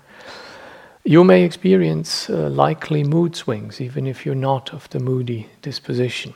You 1.04 1.24
may 1.24 1.42
experience 1.42 2.30
uh, 2.30 2.48
likely 2.48 3.02
mood 3.02 3.34
swings, 3.34 3.80
even 3.80 4.06
if 4.06 4.24
you're 4.24 4.34
not 4.34 4.72
of 4.72 4.88
the 4.90 5.00
moody 5.00 5.48
disposition. 5.62 6.34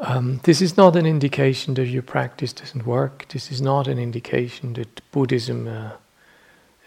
Um, 0.00 0.40
this 0.42 0.60
is 0.60 0.76
not 0.76 0.96
an 0.96 1.06
indication 1.06 1.74
that 1.74 1.86
your 1.86 2.02
practice 2.02 2.52
doesn't 2.52 2.86
work. 2.86 3.26
This 3.28 3.50
is 3.50 3.62
not 3.62 3.88
an 3.88 3.98
indication 3.98 4.74
that 4.74 5.00
Buddhism 5.12 5.66
uh, 5.66 5.92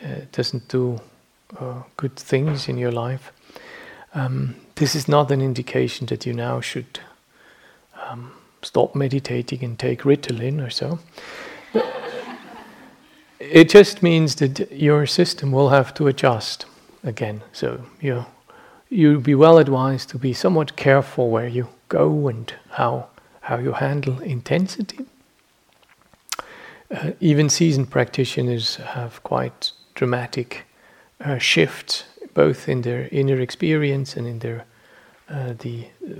uh, 0.03 0.07
doesn't 0.31 0.67
do 0.67 1.01
uh, 1.59 1.83
good 1.95 2.15
things 2.15 2.67
in 2.67 2.77
your 2.77 2.91
life. 2.91 3.31
Um, 4.13 4.55
this 4.77 4.95
is 4.95 5.07
not 5.07 5.31
an 5.31 5.41
indication 5.41 6.05
that 6.07 6.25
you 6.25 6.33
now 6.33 6.61
should 6.61 6.99
um, 8.07 8.31
stop 8.61 8.95
meditating 8.95 9.63
and 9.63 9.77
take 9.77 10.03
Ritalin 10.03 10.65
or 10.65 10.69
so. 10.69 10.99
it 13.39 13.69
just 13.69 14.01
means 14.01 14.35
that 14.35 14.71
your 14.71 15.05
system 15.05 15.51
will 15.51 15.69
have 15.69 15.93
to 15.95 16.07
adjust 16.07 16.65
again. 17.03 17.41
So 17.51 17.85
you 17.99 18.25
you'll 18.89 19.19
be 19.19 19.35
well 19.35 19.57
advised 19.57 20.09
to 20.09 20.17
be 20.17 20.33
somewhat 20.33 20.75
careful 20.75 21.29
where 21.29 21.47
you 21.47 21.67
go 21.89 22.27
and 22.27 22.53
how 22.71 23.07
how 23.41 23.57
you 23.57 23.73
handle 23.73 24.19
intensity. 24.21 25.05
Uh, 26.89 27.11
even 27.19 27.49
seasoned 27.49 27.89
practitioners 27.89 28.77
have 28.77 29.21
quite 29.23 29.71
dramatic 29.93 30.65
uh, 31.19 31.37
shifts, 31.37 32.05
both 32.41 32.69
in 32.69 32.81
their 32.81 33.03
inner 33.11 33.39
experience 33.41 34.17
and 34.17 34.27
in 34.27 34.39
their 34.39 34.59
uh, 35.29 35.53
the 35.59 35.75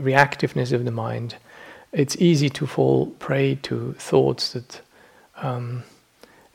reactiveness 0.10 0.72
of 0.74 0.84
the 0.84 0.92
mind 0.92 1.36
it's 1.94 2.16
easy 2.18 2.50
to 2.50 2.68
fall 2.68 3.08
prey 3.20 3.56
to 3.56 3.94
thoughts 3.94 4.54
that 4.54 4.82
um, 5.38 5.84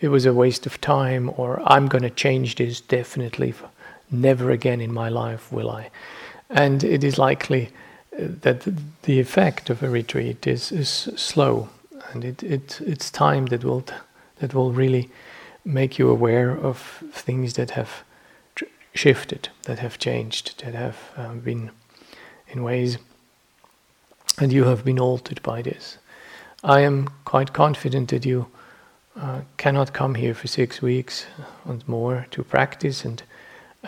it 0.00 0.08
was 0.08 0.26
a 0.26 0.34
waste 0.34 0.66
of 0.66 0.80
time 0.80 1.32
or 1.36 1.62
I'm 1.64 1.86
going 1.88 2.02
to 2.02 2.10
change 2.10 2.56
this 2.56 2.80
definitely. 2.80 3.54
Never 4.10 4.50
again 4.50 4.80
in 4.80 4.92
my 4.92 5.08
life 5.08 5.50
will 5.50 5.70
I. 5.70 5.90
And 6.50 6.84
it 6.84 7.02
is 7.02 7.18
likely 7.18 7.70
uh, 8.18 8.26
that 8.42 8.68
the 9.02 9.20
effect 9.20 9.70
of 9.70 9.82
a 9.82 9.88
retreat 9.88 10.46
is, 10.46 10.70
is 10.70 10.88
slow 11.16 11.68
and 12.12 12.24
it, 12.24 12.42
it, 12.42 12.80
it's 12.84 13.10
time 13.10 13.46
that 13.46 13.64
will, 13.64 13.84
that 14.40 14.54
will 14.54 14.72
really 14.72 15.08
make 15.64 15.98
you 15.98 16.10
aware 16.10 16.50
of 16.50 16.78
things 17.12 17.54
that 17.54 17.70
have 17.70 18.02
shifted, 18.94 19.48
that 19.62 19.78
have 19.78 19.98
changed, 19.98 20.62
that 20.64 20.74
have 20.74 20.96
uh, 21.16 21.32
been 21.34 21.70
in 22.48 22.62
ways 22.62 22.98
and 24.38 24.52
you 24.52 24.64
have 24.64 24.84
been 24.84 24.98
altered 24.98 25.42
by 25.42 25.62
this. 25.62 25.98
I 26.64 26.80
am 26.80 27.08
quite 27.24 27.52
confident 27.52 28.10
that 28.10 28.24
you 28.24 28.46
uh, 29.20 29.42
cannot 29.56 29.92
come 29.92 30.14
here 30.14 30.34
for 30.34 30.48
six 30.48 30.80
weeks 30.80 31.26
and 31.64 31.86
more 31.86 32.26
to 32.30 32.42
practice, 32.42 33.04
and 33.04 33.22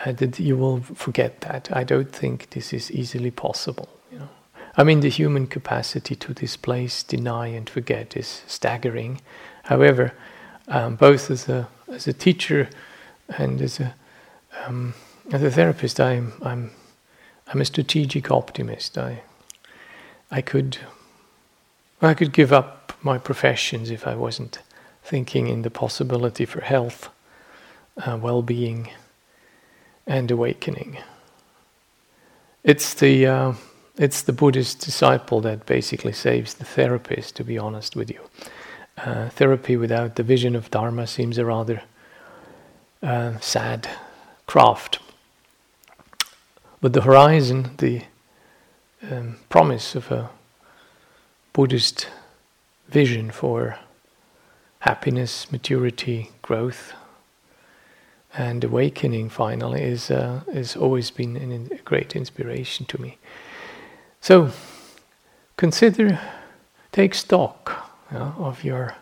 uh, 0.05 0.11
that 0.11 0.39
you 0.39 0.57
will 0.57 0.81
forget 0.81 1.41
that. 1.41 1.69
I 1.71 1.83
don't 1.83 2.11
think 2.11 2.51
this 2.51 2.73
is 2.73 2.91
easily 2.91 3.31
possible. 3.31 3.89
You 4.11 4.19
know, 4.19 4.29
I 4.77 4.83
mean, 4.83 4.99
the 4.99 5.09
human 5.09 5.47
capacity 5.47 6.15
to 6.15 6.33
displace, 6.33 7.01
deny, 7.01 7.47
and 7.47 7.69
forget 7.69 8.15
is 8.15 8.43
staggering. 8.45 9.21
However, 9.63 10.13
um, 10.67 10.95
both 10.95 11.31
as 11.31 11.49
a 11.49 11.67
as 11.91 12.07
a 12.07 12.13
teacher 12.13 12.69
and 13.37 13.61
as 13.61 13.79
a 13.79 13.95
um, 14.65 14.93
as 15.31 15.43
a 15.43 15.51
therapist, 15.51 15.99
I'm 15.99 16.33
I'm 16.41 16.71
I'm 17.47 17.61
a 17.61 17.65
strategic 17.65 18.31
optimist. 18.31 18.97
I 18.97 19.21
I 20.31 20.41
could 20.41 20.77
I 22.01 22.13
could 22.13 22.33
give 22.33 22.53
up 22.53 22.93
my 23.01 23.17
professions 23.17 23.89
if 23.89 24.07
I 24.07 24.15
wasn't 24.15 24.59
thinking 25.03 25.47
in 25.47 25.61
the 25.61 25.69
possibility 25.69 26.45
for 26.45 26.61
health, 26.61 27.09
uh, 27.97 28.17
well-being, 28.21 28.89
and 30.07 30.31
awakening. 30.31 30.97
It's 32.63 32.93
the 32.95 33.27
uh, 33.27 33.53
it's 33.97 34.21
the 34.23 34.33
Buddhist 34.33 34.79
disciple 34.79 35.41
that 35.41 35.65
basically 35.65 36.13
saves 36.13 36.55
the 36.55 36.65
therapist. 36.65 37.35
To 37.35 37.43
be 37.43 37.57
honest 37.57 37.95
with 37.95 38.09
you, 38.09 38.21
uh, 38.97 39.29
therapy 39.29 39.77
without 39.77 40.15
the 40.15 40.23
vision 40.23 40.55
of 40.55 40.71
Dharma 40.71 41.07
seems 41.07 41.37
a 41.37 41.45
rather 41.45 41.83
uh, 43.01 43.39
sad 43.39 43.87
craft. 44.45 44.99
But 46.81 46.93
the 46.93 47.01
horizon, 47.01 47.71
the 47.77 48.03
um, 49.09 49.37
promise 49.49 49.95
of 49.95 50.11
a 50.11 50.29
Buddhist 51.53 52.07
vision 52.89 53.31
for 53.31 53.79
happiness, 54.79 55.51
maturity, 55.51 56.31
growth, 56.41 56.93
and 58.37 58.63
awakening. 58.63 59.29
Finally, 59.29 59.81
is 59.81 60.11
uh, 60.11 60.41
has 60.53 60.75
always 60.75 61.11
been 61.11 61.37
an, 61.37 61.69
a 61.71 61.77
great 61.77 62.15
inspiration 62.15 62.85
to 62.87 63.01
me. 63.01 63.17
So, 64.21 64.51
consider, 65.57 66.19
take 66.91 67.15
stock 67.15 67.91
of 68.11 68.63
your 68.63 68.95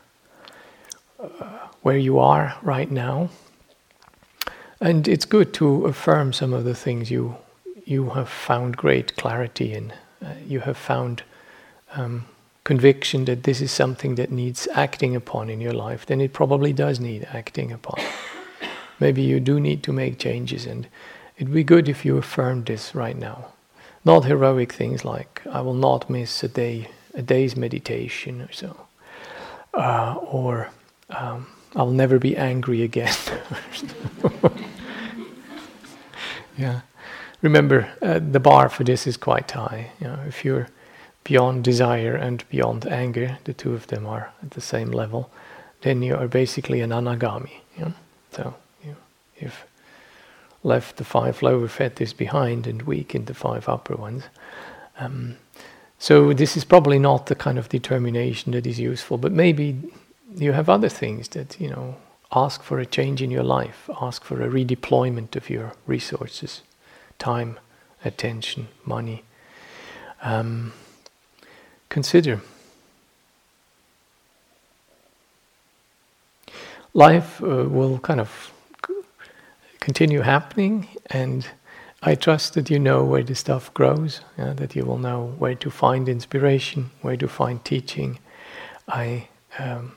uh, 1.19 1.69
where 1.81 1.97
you 1.97 2.19
are 2.19 2.55
right 2.61 2.89
now, 2.89 3.29
and 4.83 5.07
it's 5.07 5.23
good 5.23 5.53
to 5.53 5.85
affirm 5.85 6.33
some 6.33 6.51
of 6.53 6.65
the 6.65 6.75
things 6.75 7.09
you 7.09 7.37
you 7.85 8.09
have 8.09 8.29
found 8.29 8.77
great 8.77 9.15
clarity 9.15 9.73
in. 9.73 9.93
Uh, 10.21 10.33
you 10.45 10.61
have 10.61 10.77
found 10.77 11.23
um, 11.95 12.25
conviction 12.63 13.25
that 13.25 13.43
this 13.43 13.61
is 13.61 13.71
something 13.71 14.15
that 14.15 14.31
needs 14.31 14.67
acting 14.73 15.15
upon 15.15 15.49
in 15.49 15.59
your 15.59 15.73
life, 15.73 16.05
then 16.05 16.21
it 16.21 16.31
probably 16.31 16.71
does 16.71 16.99
need 16.99 17.27
acting 17.33 17.71
upon. 17.73 18.01
Maybe 18.99 19.21
you 19.21 19.39
do 19.41 19.59
need 19.59 19.83
to 19.83 19.93
make 19.93 20.17
changes, 20.17 20.65
and 20.65 20.87
it'd 21.37 21.53
be 21.53 21.63
good 21.63 21.89
if 21.89 22.05
you 22.05 22.17
affirmed 22.17 22.65
this 22.65 22.93
right 22.95 23.17
now. 23.17 23.47
Not 24.05 24.25
heroic 24.25 24.73
things 24.73 25.05
like 25.05 25.41
"I 25.49 25.61
will 25.61 25.79
not 25.89 26.09
miss 26.09 26.43
a 26.43 26.49
day, 26.49 26.89
a 27.13 27.21
day's 27.21 27.55
meditation" 27.55 28.41
or 28.41 28.51
so, 28.51 28.75
uh, 29.73 30.15
or 30.19 30.69
um, 31.09 31.47
"I'll 31.73 31.95
never 32.03 32.19
be 32.19 32.35
angry 32.35 32.83
again." 32.83 33.15
yeah 36.57 36.81
remember, 37.43 37.91
uh, 38.01 38.19
the 38.19 38.39
bar 38.39 38.69
for 38.69 38.83
this 38.83 39.05
is 39.05 39.17
quite 39.17 39.51
high. 39.51 39.91
You 39.99 40.07
know, 40.07 40.19
if 40.27 40.43
you're 40.43 40.67
beyond 41.23 41.63
desire 41.63 42.15
and 42.15 42.43
beyond 42.49 42.87
anger, 42.87 43.37
the 43.43 43.53
two 43.53 43.73
of 43.73 43.87
them 43.87 44.07
are 44.07 44.31
at 44.41 44.51
the 44.51 44.61
same 44.61 44.89
level, 44.89 45.29
then 45.81 46.01
you 46.01 46.15
are 46.15 46.27
basically 46.27 46.81
an 46.81 46.89
anagami. 46.89 47.59
You 47.77 47.85
know? 47.85 47.93
So 48.31 48.55
you, 48.83 48.95
you've 49.39 49.65
left 50.63 50.95
the 50.95 51.03
five 51.03 51.43
lower 51.43 51.67
fetters 51.67 52.13
behind 52.13 52.65
and 52.65 52.81
weakened 52.81 53.27
the 53.27 53.33
five 53.33 53.69
upper 53.69 53.95
ones. 53.95 54.23
Um, 54.97 55.35
so 55.99 56.33
this 56.33 56.57
is 56.57 56.65
probably 56.65 56.99
not 56.99 57.27
the 57.27 57.35
kind 57.35 57.59
of 57.59 57.69
determination 57.69 58.53
that 58.53 58.65
is 58.65 58.79
useful, 58.79 59.17
but 59.17 59.31
maybe 59.31 59.77
you 60.35 60.53
have 60.53 60.69
other 60.69 60.89
things 60.89 61.27
that 61.29 61.59
you 61.59 61.69
know. 61.69 61.95
Ask 62.35 62.63
for 62.63 62.79
a 62.79 62.85
change 62.85 63.21
in 63.21 63.29
your 63.29 63.43
life. 63.43 63.89
Ask 64.01 64.23
for 64.23 64.41
a 64.41 64.47
redeployment 64.47 65.35
of 65.35 65.49
your 65.49 65.73
resources 65.85 66.61
time, 67.19 67.59
attention, 68.03 68.67
money. 68.85 69.23
Um, 70.21 70.73
consider 71.89 72.41
life 76.93 77.41
uh, 77.41 77.65
will 77.69 77.99
kind 77.99 78.19
of 78.19 78.51
continue 79.79 80.21
happening, 80.21 80.87
and 81.07 81.47
I 82.01 82.15
trust 82.15 82.53
that 82.55 82.69
you 82.69 82.79
know 82.79 83.03
where 83.03 83.23
the 83.23 83.35
stuff 83.35 83.73
grows, 83.73 84.21
yeah, 84.37 84.53
that 84.53 84.75
you 84.75 84.85
will 84.85 84.97
know 84.97 85.35
where 85.37 85.55
to 85.55 85.69
find 85.69 86.09
inspiration, 86.09 86.91
where 87.01 87.17
to 87.17 87.27
find 87.27 87.63
teaching. 87.63 88.19
I 88.87 89.27
um, 89.59 89.95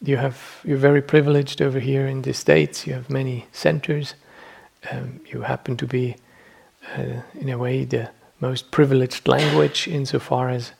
you 0.00 0.16
have 0.16 0.60
you're 0.64 0.78
very 0.78 1.02
privileged 1.02 1.60
over 1.60 1.80
here 1.80 2.06
in 2.06 2.22
the 2.22 2.32
states. 2.32 2.86
You 2.86 2.94
have 2.94 3.10
many 3.10 3.46
centers. 3.52 4.14
Um, 4.90 5.20
you 5.26 5.42
happen 5.42 5.76
to 5.76 5.86
be, 5.86 6.16
uh, 6.96 7.22
in 7.34 7.48
a 7.48 7.58
way, 7.58 7.84
the 7.84 8.10
most 8.40 8.70
privileged 8.70 9.26
language 9.26 9.88
insofar 9.88 10.50
as 10.50 10.72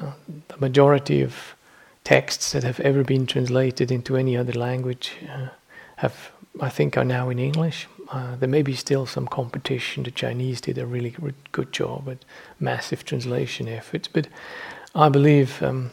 uh, 0.00 0.12
the 0.48 0.56
majority 0.58 1.22
of 1.22 1.56
texts 2.04 2.52
that 2.52 2.62
have 2.62 2.78
ever 2.80 3.02
been 3.02 3.26
translated 3.26 3.90
into 3.90 4.16
any 4.16 4.36
other 4.36 4.52
language 4.52 5.16
uh, 5.28 5.48
have, 5.96 6.30
I 6.60 6.68
think, 6.68 6.96
are 6.96 7.04
now 7.04 7.30
in 7.30 7.38
English. 7.40 7.88
Uh, 8.12 8.36
there 8.36 8.48
may 8.48 8.62
be 8.62 8.74
still 8.74 9.06
some 9.06 9.26
competition. 9.26 10.04
The 10.04 10.12
Chinese 10.12 10.60
did 10.60 10.78
a 10.78 10.86
really 10.86 11.16
good 11.50 11.72
job 11.72 12.08
at 12.08 12.24
massive 12.60 13.04
translation 13.04 13.66
efforts, 13.66 14.06
but 14.06 14.28
I 14.94 15.08
believe 15.08 15.60
um, 15.64 15.90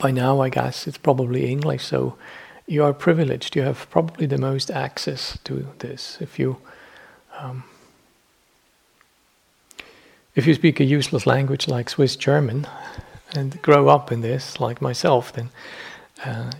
by 0.00 0.10
now, 0.10 0.40
I 0.40 0.48
guess 0.48 0.86
it's 0.86 0.98
probably 0.98 1.48
English. 1.48 1.84
So 1.84 2.16
you 2.66 2.82
are 2.84 2.92
privileged. 2.92 3.54
You 3.54 3.62
have 3.62 3.88
probably 3.90 4.26
the 4.26 4.38
most 4.38 4.70
access 4.70 5.38
to 5.44 5.66
this. 5.78 6.18
If 6.20 6.38
you 6.38 6.56
um, 7.38 7.64
if 10.34 10.46
you 10.46 10.54
speak 10.54 10.80
a 10.80 10.84
useless 10.84 11.26
language 11.26 11.68
like 11.68 11.90
Swiss 11.90 12.16
German 12.16 12.66
and 13.34 13.60
grow 13.62 13.88
up 13.88 14.12
in 14.12 14.20
this, 14.20 14.60
like 14.60 14.80
myself, 14.80 15.32
then 15.32 15.50
uh, 16.24 16.50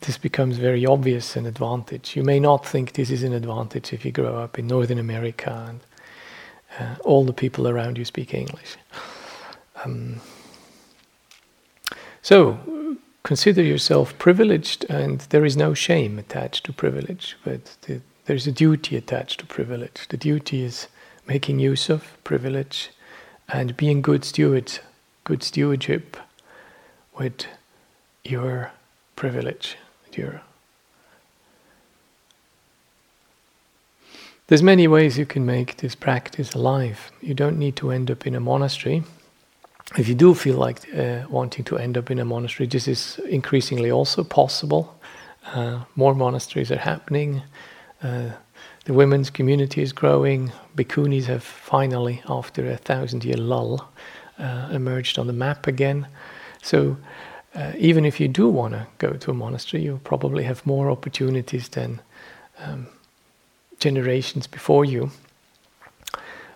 this 0.00 0.18
becomes 0.18 0.56
very 0.56 0.86
obvious 0.86 1.36
an 1.36 1.46
advantage. 1.46 2.16
You 2.16 2.22
may 2.22 2.40
not 2.40 2.66
think 2.66 2.92
this 2.92 3.10
is 3.10 3.22
an 3.22 3.32
advantage 3.32 3.92
if 3.92 4.04
you 4.04 4.12
grow 4.12 4.36
up 4.36 4.58
in 4.58 4.66
Northern 4.66 4.98
America 4.98 5.66
and 5.68 5.80
uh, 6.78 6.96
all 7.04 7.24
the 7.24 7.32
people 7.32 7.68
around 7.68 7.98
you 7.98 8.04
speak 8.04 8.34
English. 8.34 8.76
Um, 9.84 10.20
so, 12.28 12.58
consider 13.22 13.62
yourself 13.62 14.18
privileged, 14.18 14.84
and 14.90 15.22
there 15.30 15.46
is 15.46 15.56
no 15.56 15.72
shame 15.72 16.18
attached 16.18 16.66
to 16.66 16.74
privilege, 16.74 17.38
but 17.42 17.78
the, 17.86 18.02
there's 18.26 18.46
a 18.46 18.52
duty 18.52 18.98
attached 18.98 19.40
to 19.40 19.46
privilege. 19.46 20.06
The 20.10 20.18
duty 20.18 20.62
is 20.62 20.88
making 21.26 21.58
use 21.58 21.88
of 21.88 22.22
privilege 22.24 22.90
and 23.48 23.74
being 23.78 24.02
good 24.02 24.26
stewards, 24.26 24.80
good 25.24 25.42
stewardship 25.42 26.18
with 27.18 27.46
your 28.24 28.72
privilege, 29.16 29.78
your 30.12 30.42
There's 34.48 34.62
many 34.62 34.86
ways 34.86 35.16
you 35.16 35.24
can 35.24 35.46
make 35.46 35.78
this 35.78 35.94
practice 35.94 36.52
alive. 36.52 37.10
You 37.22 37.32
don't 37.32 37.58
need 37.58 37.76
to 37.76 37.90
end 37.90 38.10
up 38.10 38.26
in 38.26 38.34
a 38.34 38.40
monastery. 38.40 39.02
If 39.96 40.06
you 40.06 40.14
do 40.14 40.34
feel 40.34 40.56
like 40.56 40.80
uh, 40.94 41.22
wanting 41.30 41.64
to 41.64 41.78
end 41.78 41.96
up 41.96 42.10
in 42.10 42.18
a 42.18 42.24
monastery, 42.24 42.66
this 42.66 42.86
is 42.86 43.18
increasingly 43.28 43.90
also 43.90 44.22
possible. 44.22 44.94
Uh, 45.46 45.84
more 45.96 46.14
monasteries 46.14 46.70
are 46.70 46.78
happening. 46.78 47.42
Uh, 48.02 48.30
the 48.84 48.92
women's 48.92 49.30
community 49.30 49.82
is 49.82 49.92
growing. 49.92 50.52
Bhikkhunis 50.76 51.24
have 51.24 51.42
finally, 51.42 52.22
after 52.28 52.70
a 52.70 52.76
thousand 52.76 53.24
year 53.24 53.38
lull, 53.38 53.90
uh, 54.38 54.68
emerged 54.72 55.18
on 55.18 55.26
the 55.26 55.32
map 55.32 55.66
again. 55.66 56.06
So, 56.62 56.98
uh, 57.54 57.72
even 57.78 58.04
if 58.04 58.20
you 58.20 58.28
do 58.28 58.48
want 58.48 58.74
to 58.74 58.86
go 58.98 59.14
to 59.14 59.30
a 59.30 59.34
monastery, 59.34 59.82
you 59.82 60.00
probably 60.04 60.44
have 60.44 60.64
more 60.66 60.90
opportunities 60.90 61.68
than 61.70 62.00
um, 62.58 62.88
generations 63.78 64.46
before 64.46 64.84
you. 64.84 65.10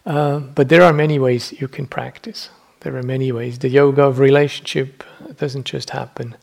Uh, 0.05 0.38
but 0.38 0.68
there 0.68 0.83
are 0.83 0.92
many 0.92 1.18
ways 1.18 1.53
you 1.61 1.68
can 1.68 1.87
practice. 1.87 2.51
There 2.83 2.97
are 2.97 3.03
many 3.05 3.31
ways. 3.31 3.61
The 3.61 3.68
yoga 3.68 4.03
of 4.03 4.18
relationship 4.18 5.05
doesn't 5.37 5.66
just 5.66 5.90
happen 5.90 6.37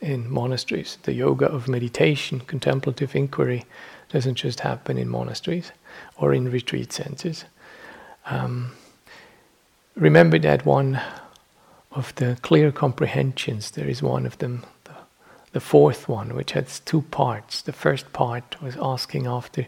in 0.00 0.30
monasteries. 0.30 0.96
The 1.02 1.12
yoga 1.12 1.44
of 1.46 1.68
meditation, 1.68 2.40
contemplative 2.40 3.14
inquiry, 3.14 3.66
doesn't 4.08 4.36
just 4.36 4.60
happen 4.60 4.96
in 4.96 5.10
monasteries 5.10 5.70
or 6.16 6.32
in 6.32 6.50
retreat 6.50 6.94
centers. 6.94 7.44
Um, 8.24 8.72
remember 9.94 10.38
that 10.38 10.64
one 10.64 10.98
of 11.90 12.14
the 12.14 12.38
clear 12.40 12.72
comprehensions, 12.72 13.72
there 13.72 13.88
is 13.88 14.02
one 14.02 14.24
of 14.24 14.38
them, 14.38 14.64
the, 14.84 14.94
the 15.52 15.60
fourth 15.60 16.08
one, 16.08 16.34
which 16.34 16.52
has 16.52 16.80
two 16.80 17.02
parts. 17.02 17.60
The 17.60 17.72
first 17.72 18.14
part 18.14 18.62
was 18.62 18.78
asking 18.80 19.26
after 19.26 19.66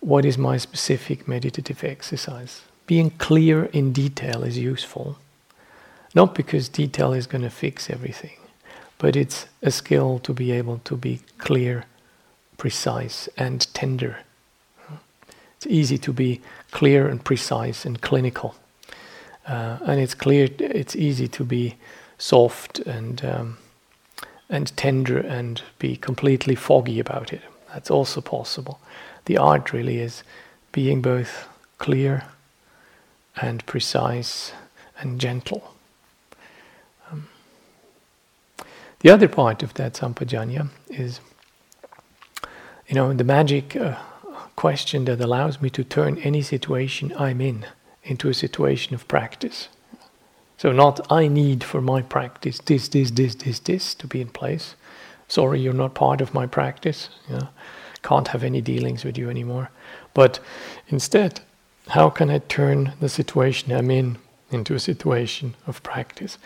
what 0.00 0.24
is 0.24 0.38
my 0.38 0.56
specific 0.56 1.28
meditative 1.28 1.84
exercise? 1.84 2.62
Being 2.88 3.10
clear 3.10 3.66
in 3.66 3.92
detail 3.92 4.42
is 4.42 4.56
useful. 4.56 5.18
Not 6.14 6.34
because 6.34 6.70
detail 6.70 7.12
is 7.12 7.26
going 7.26 7.42
to 7.42 7.50
fix 7.50 7.90
everything, 7.90 8.38
but 8.96 9.14
it's 9.14 9.46
a 9.62 9.70
skill 9.70 10.18
to 10.20 10.32
be 10.32 10.52
able 10.52 10.78
to 10.84 10.96
be 10.96 11.20
clear 11.36 11.84
precise 12.56 13.28
and 13.36 13.72
tender. 13.74 14.20
It's 15.56 15.66
easy 15.66 15.98
to 15.98 16.14
be 16.14 16.40
clear 16.70 17.08
and 17.08 17.22
precise 17.22 17.84
and 17.84 18.00
clinical. 18.00 18.54
Uh, 19.46 19.76
and 19.84 20.00
it's 20.00 20.14
clear, 20.14 20.48
it's 20.58 20.96
easy 20.96 21.28
to 21.28 21.44
be 21.44 21.76
soft 22.16 22.78
and, 22.80 23.22
um, 23.22 23.58
and 24.48 24.74
tender 24.78 25.18
and 25.18 25.60
be 25.78 25.94
completely 25.94 26.54
foggy 26.54 26.98
about 26.98 27.34
it. 27.34 27.42
That's 27.70 27.90
also 27.90 28.22
possible. 28.22 28.80
The 29.26 29.36
art 29.36 29.74
really 29.74 29.98
is 29.98 30.22
being 30.72 31.02
both 31.02 31.48
clear 31.76 32.24
and 33.40 33.64
precise 33.66 34.52
and 34.98 35.20
gentle. 35.20 35.74
Um, 37.10 37.28
the 39.00 39.10
other 39.10 39.28
part 39.28 39.62
of 39.62 39.74
that 39.74 39.94
sampajanya 39.94 40.68
is 40.88 41.20
you 42.88 42.94
know, 42.94 43.12
the 43.12 43.24
magic 43.24 43.76
uh, 43.76 43.96
question 44.56 45.04
that 45.04 45.20
allows 45.20 45.60
me 45.60 45.68
to 45.70 45.84
turn 45.84 46.18
any 46.18 46.40
situation 46.40 47.12
I'm 47.18 47.40
in 47.40 47.66
into 48.02 48.30
a 48.30 48.34
situation 48.34 48.94
of 48.94 49.06
practice. 49.06 49.68
So, 50.56 50.72
not 50.72 51.12
I 51.12 51.28
need 51.28 51.62
for 51.62 51.82
my 51.82 52.00
practice 52.02 52.58
this, 52.58 52.88
this, 52.88 53.10
this, 53.10 53.34
this, 53.34 53.58
this 53.60 53.94
to 53.94 54.06
be 54.06 54.22
in 54.22 54.28
place. 54.28 54.74
Sorry, 55.28 55.60
you're 55.60 55.74
not 55.74 55.94
part 55.94 56.22
of 56.22 56.32
my 56.32 56.46
practice. 56.46 57.10
You 57.28 57.36
know, 57.36 57.48
can't 58.02 58.28
have 58.28 58.42
any 58.42 58.62
dealings 58.62 59.04
with 59.04 59.18
you 59.18 59.28
anymore. 59.28 59.70
But 60.14 60.40
instead, 60.88 61.40
how 61.88 62.10
can 62.10 62.30
I 62.30 62.38
turn 62.38 62.92
the 63.00 63.08
situation 63.08 63.72
I'm 63.72 63.90
in 63.90 64.18
into 64.50 64.74
a 64.74 64.80
situation 64.80 65.54
of 65.66 65.82
practice? 65.82 66.38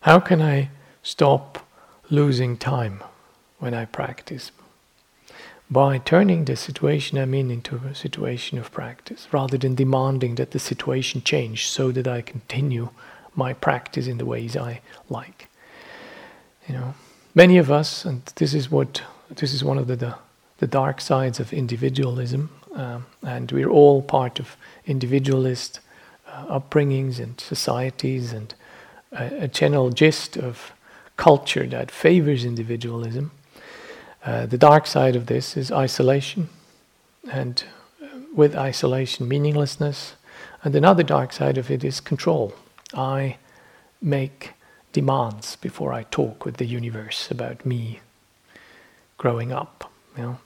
How 0.00 0.20
can 0.20 0.40
I 0.40 0.70
stop 1.02 1.66
losing 2.10 2.56
time 2.56 3.02
when 3.58 3.74
I 3.74 3.84
practice? 3.84 4.52
by 5.70 5.98
turning 5.98 6.44
the 6.44 6.56
situation 6.56 7.16
I'm 7.16 7.32
in 7.32 7.50
into 7.50 7.76
a 7.76 7.94
situation 7.94 8.58
of 8.58 8.72
practice, 8.72 9.28
rather 9.30 9.56
than 9.56 9.76
demanding 9.76 10.34
that 10.34 10.50
the 10.50 10.58
situation 10.58 11.22
change 11.22 11.68
so 11.68 11.92
that 11.92 12.08
I 12.08 12.22
continue 12.22 12.88
my 13.36 13.52
practice 13.52 14.08
in 14.08 14.18
the 14.18 14.26
ways 14.26 14.56
I 14.56 14.80
like. 15.08 15.48
You 16.66 16.74
know, 16.74 16.94
many 17.34 17.56
of 17.56 17.70
us, 17.70 18.04
and 18.04 18.22
this 18.34 18.52
is 18.52 18.70
what 18.70 19.02
this 19.28 19.54
is 19.54 19.62
one 19.62 19.78
of 19.78 19.86
the 19.86 19.96
the, 19.96 20.14
the 20.58 20.66
dark 20.66 21.00
sides 21.00 21.38
of 21.38 21.52
individualism, 21.52 22.50
um, 22.74 23.06
and 23.22 23.50
we're 23.52 23.70
all 23.70 24.02
part 24.02 24.38
of 24.38 24.56
individualist 24.86 25.80
uh, 26.26 26.60
upbringings 26.60 27.18
and 27.18 27.40
societies, 27.40 28.32
and 28.32 28.54
a, 29.12 29.44
a 29.44 29.48
general 29.48 29.90
gist 29.90 30.36
of 30.36 30.72
culture 31.16 31.66
that 31.66 31.90
favors 31.90 32.44
individualism 32.44 33.30
uh, 34.24 34.44
the 34.46 34.58
dark 34.58 34.86
side 34.86 35.16
of 35.16 35.26
this 35.26 35.56
is 35.56 35.72
isolation, 35.72 36.50
and 37.30 37.64
uh, 38.02 38.06
with 38.34 38.54
isolation, 38.54 39.26
meaninglessness. 39.26 40.14
And 40.62 40.74
another 40.74 41.02
dark 41.02 41.32
side 41.32 41.56
of 41.56 41.70
it 41.70 41.82
is 41.82 42.00
control. 42.00 42.54
I 42.92 43.38
make 44.02 44.52
demands 44.92 45.56
before 45.56 45.92
I 45.92 46.02
talk 46.04 46.44
with 46.44 46.58
the 46.58 46.66
universe 46.66 47.30
about 47.30 47.64
me 47.64 48.00
growing 49.16 49.52
up. 49.52 49.90
You 50.16 50.22
know, 50.22 50.38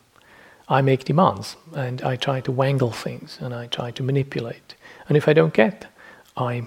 I 0.68 0.80
make 0.80 1.04
demands 1.04 1.56
and 1.74 2.00
I 2.02 2.16
try 2.16 2.40
to 2.40 2.52
wangle 2.52 2.90
things 2.90 3.38
and 3.40 3.52
I 3.52 3.66
try 3.66 3.90
to 3.92 4.02
manipulate. 4.02 4.74
And 5.08 5.16
if 5.16 5.28
I 5.28 5.32
don't 5.34 5.52
get, 5.52 5.86
I, 6.36 6.62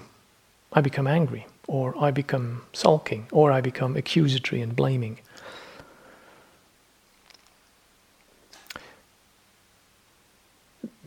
I 0.72 0.80
become 0.80 1.06
angry 1.06 1.46
or 1.66 1.94
I 2.00 2.10
become 2.10 2.62
sulking 2.72 3.26
or 3.32 3.50
I 3.50 3.60
become 3.60 3.96
accusatory 3.96 4.62
and 4.62 4.76
blaming. 4.76 5.18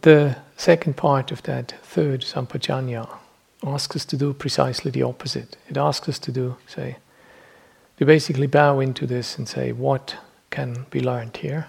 The 0.01 0.37
second 0.57 0.97
part 0.97 1.31
of 1.31 1.43
that 1.43 1.75
third 1.83 2.21
sampajanya 2.21 3.07
asks 3.63 3.95
us 3.95 4.05
to 4.05 4.17
do 4.17 4.33
precisely 4.33 4.91
the 4.91 5.03
opposite. 5.03 5.57
It 5.69 5.77
asks 5.77 6.09
us 6.09 6.19
to 6.19 6.31
do, 6.31 6.57
say, 6.67 6.97
to 7.97 8.05
basically 8.05 8.47
bow 8.47 8.79
into 8.79 9.05
this 9.05 9.37
and 9.37 9.47
say, 9.47 9.71
what 9.71 10.17
can 10.49 10.87
be 10.89 10.99
learned 10.99 11.37
here? 11.37 11.67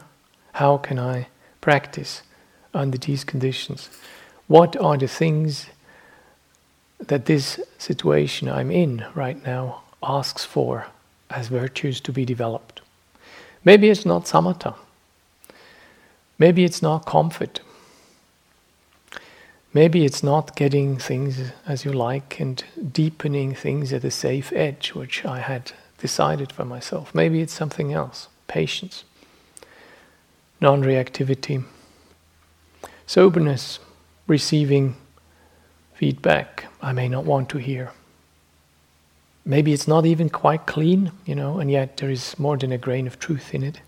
How 0.52 0.76
can 0.78 0.98
I 0.98 1.28
practice 1.60 2.22
under 2.74 2.98
these 2.98 3.24
conditions? 3.24 3.88
What 4.46 4.76
are 4.76 4.96
the 4.96 5.08
things 5.08 5.66
that 7.06 7.26
this 7.26 7.60
situation 7.78 8.48
I'm 8.48 8.70
in 8.70 9.04
right 9.14 9.44
now 9.44 9.82
asks 10.02 10.44
for 10.44 10.86
as 11.30 11.48
virtues 11.48 12.00
to 12.00 12.12
be 12.12 12.24
developed. 12.24 12.80
Maybe 13.64 13.88
it's 13.88 14.04
not 14.04 14.24
samatha. 14.24 14.74
Maybe 16.38 16.64
it's 16.64 16.82
not 16.82 17.06
comfort. 17.06 17.60
Maybe 19.72 20.04
it's 20.04 20.22
not 20.22 20.54
getting 20.56 20.98
things 20.98 21.52
as 21.66 21.84
you 21.84 21.92
like 21.92 22.38
and 22.40 22.62
deepening 22.92 23.54
things 23.54 23.92
at 23.92 24.04
a 24.04 24.10
safe 24.10 24.52
edge, 24.52 24.92
which 24.94 25.24
I 25.24 25.38
had 25.38 25.72
decided 25.98 26.52
for 26.52 26.64
myself. 26.64 27.14
Maybe 27.14 27.40
it's 27.40 27.54
something 27.54 27.92
else 27.92 28.28
patience, 28.48 29.04
non 30.62 30.82
reactivity, 30.82 31.64
soberness, 33.04 33.80
receiving 34.28 34.94
feedback 35.92 36.66
I 36.80 36.92
may 36.92 37.08
not 37.08 37.24
want 37.24 37.48
to 37.50 37.58
hear. 37.58 37.90
Maybe 39.44 39.72
it's 39.72 39.88
not 39.88 40.06
even 40.06 40.30
quite 40.30 40.66
clean, 40.66 41.10
you 41.26 41.34
know, 41.34 41.58
and 41.58 41.70
yet 41.70 41.96
there 41.96 42.10
is 42.10 42.38
more 42.38 42.56
than 42.56 42.70
a 42.70 42.78
grain 42.78 43.08
of 43.08 43.18
truth 43.18 43.52
in 43.52 43.64
it. 43.64 43.80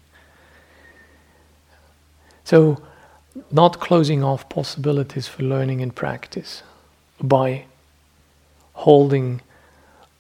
So, 2.43 2.83
not 3.51 3.81
closing 3.81 4.23
off 4.23 4.49
possibilities 4.49 5.29
for 5.29 5.45
learning 5.45 5.81
and 5.81 5.95
practice 5.95 6.63
by 7.21 7.65
holding 8.73 9.41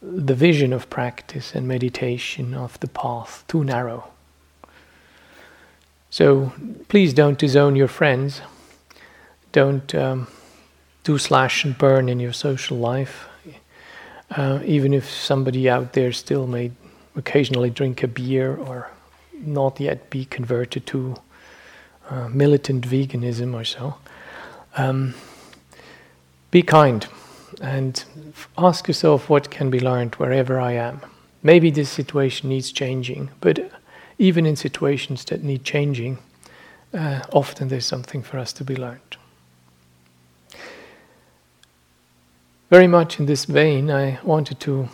the 0.00 0.34
vision 0.34 0.72
of 0.72 0.88
practice 0.88 1.54
and 1.54 1.66
meditation 1.66 2.54
of 2.54 2.78
the 2.80 2.88
path 2.88 3.44
too 3.48 3.64
narrow. 3.64 4.13
So 6.14 6.52
please 6.86 7.12
don't 7.12 7.36
disown 7.36 7.74
your 7.74 7.88
friends. 7.88 8.40
Don't 9.50 9.92
um, 9.96 10.28
do 11.02 11.18
slash 11.18 11.64
and 11.64 11.76
burn 11.76 12.08
in 12.08 12.20
your 12.20 12.32
social 12.32 12.76
life. 12.76 13.26
Uh, 14.30 14.60
even 14.64 14.94
if 14.94 15.10
somebody 15.10 15.68
out 15.68 15.94
there 15.94 16.12
still 16.12 16.46
may 16.46 16.70
occasionally 17.16 17.68
drink 17.68 18.04
a 18.04 18.06
beer 18.06 18.54
or 18.54 18.92
not 19.32 19.80
yet 19.80 20.08
be 20.08 20.24
converted 20.24 20.86
to 20.86 21.16
uh, 22.08 22.28
militant 22.28 22.86
veganism 22.86 23.52
or 23.52 23.64
so. 23.64 23.96
Um, 24.76 25.14
be 26.52 26.62
kind 26.62 27.08
and 27.60 28.04
ask 28.56 28.86
yourself 28.86 29.28
what 29.28 29.50
can 29.50 29.68
be 29.68 29.80
learned 29.80 30.14
wherever 30.14 30.60
I 30.60 30.74
am. 30.74 31.00
Maybe 31.42 31.70
this 31.72 31.90
situation 31.90 32.50
needs 32.50 32.70
changing, 32.70 33.30
but 33.40 33.68
even 34.18 34.46
in 34.46 34.56
situations 34.56 35.24
that 35.26 35.42
need 35.42 35.64
changing, 35.64 36.18
uh, 36.92 37.20
often 37.32 37.68
there's 37.68 37.86
something 37.86 38.22
for 38.22 38.38
us 38.38 38.52
to 38.54 38.64
be 38.64 38.76
learned. 38.76 39.16
Very 42.70 42.86
much 42.86 43.20
in 43.20 43.26
this 43.26 43.44
vein, 43.44 43.90
I 43.90 44.18
wanted 44.22 44.60
to 44.60 44.88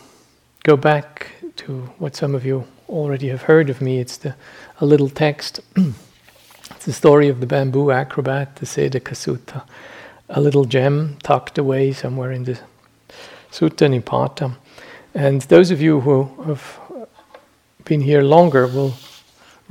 go 0.63 0.75
back 0.75 1.27
to 1.57 1.91
what 1.97 2.15
some 2.15 2.35
of 2.35 2.45
you 2.45 2.65
already 2.89 3.29
have 3.29 3.43
heard 3.43 3.69
of 3.69 3.81
me. 3.81 3.99
It's 3.99 4.17
the, 4.17 4.35
a 4.79 4.85
little 4.85 5.09
text. 5.09 5.61
It's 6.75 6.85
the 6.85 6.93
story 6.93 7.29
of 7.29 7.39
the 7.41 7.45
bamboo 7.45 7.91
acrobat, 7.91 8.55
the 8.55 8.65
Sedaka 8.65 9.13
Sutta, 9.13 9.61
a 10.29 10.41
little 10.41 10.65
gem 10.65 11.17
tucked 11.21 11.59
away 11.59 11.91
somewhere 11.93 12.31
in 12.31 12.43
the 12.45 12.59
Sutta 13.51 13.87
Nipata. 13.87 14.55
And 15.13 15.41
those 15.43 15.69
of 15.69 15.79
you 15.79 15.99
who 15.99 16.23
have 16.43 16.79
been 17.85 18.01
here 18.01 18.23
longer 18.23 18.65
will 18.65 18.95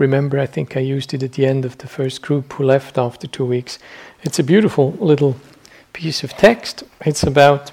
remember, 0.00 0.38
I 0.38 0.46
think 0.46 0.76
I 0.76 0.80
used 0.80 1.12
it 1.14 1.22
at 1.22 1.32
the 1.32 1.46
end 1.46 1.64
of 1.64 1.76
the 1.78 1.86
first 1.86 2.22
group 2.22 2.54
who 2.54 2.64
left 2.64 2.96
after 2.96 3.26
two 3.26 3.44
weeks. 3.44 3.78
It's 4.22 4.38
a 4.38 4.42
beautiful 4.42 4.92
little 4.92 5.36
piece 5.92 6.24
of 6.24 6.32
text. 6.32 6.82
It's 7.04 7.22
about 7.22 7.70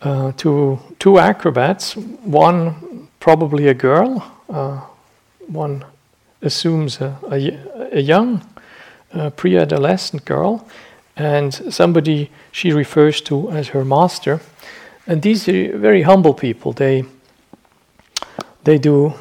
uh, 0.00 0.32
two, 0.36 0.78
two 1.00 1.18
acrobats, 1.18 1.96
one 1.96 3.08
probably 3.18 3.66
a 3.66 3.74
girl, 3.74 4.22
uh, 4.48 4.80
one 5.48 5.84
assumes 6.42 7.00
a, 7.00 7.18
a, 7.30 7.98
a 7.98 8.00
young 8.00 8.46
uh, 9.12 9.30
pre 9.30 9.56
adolescent 9.56 10.24
girl 10.24 10.68
and 11.16 11.52
somebody 11.74 12.30
she 12.52 12.72
refers 12.72 13.20
to 13.22 13.50
as 13.50 13.68
her 13.68 13.84
master. 13.84 14.40
And 15.06 15.22
these 15.22 15.48
are 15.48 15.76
very 15.78 16.02
humble 16.02 16.34
people. 16.34 16.72
They, 16.72 17.04
they 18.64 18.78
do 18.78 19.14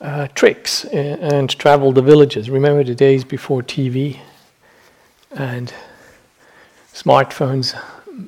uh, 0.00 0.28
tricks 0.28 0.84
and, 0.86 1.20
and 1.20 1.50
travel 1.58 1.92
the 1.92 2.02
villages. 2.02 2.50
Remember 2.50 2.84
the 2.84 2.94
days 2.94 3.24
before 3.24 3.62
TV 3.62 4.18
and 5.30 5.72
smartphones 6.92 7.78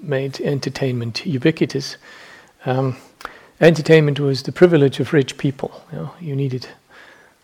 made 0.02 0.40
entertainment 0.40 1.24
ubiquitous. 1.26 1.96
Um, 2.66 2.96
entertainment 3.60 4.20
was 4.20 4.42
the 4.42 4.52
privilege 4.52 5.00
of 5.00 5.12
rich 5.12 5.38
people. 5.38 5.84
You, 5.92 5.98
know, 5.98 6.14
you 6.20 6.36
needed 6.36 6.68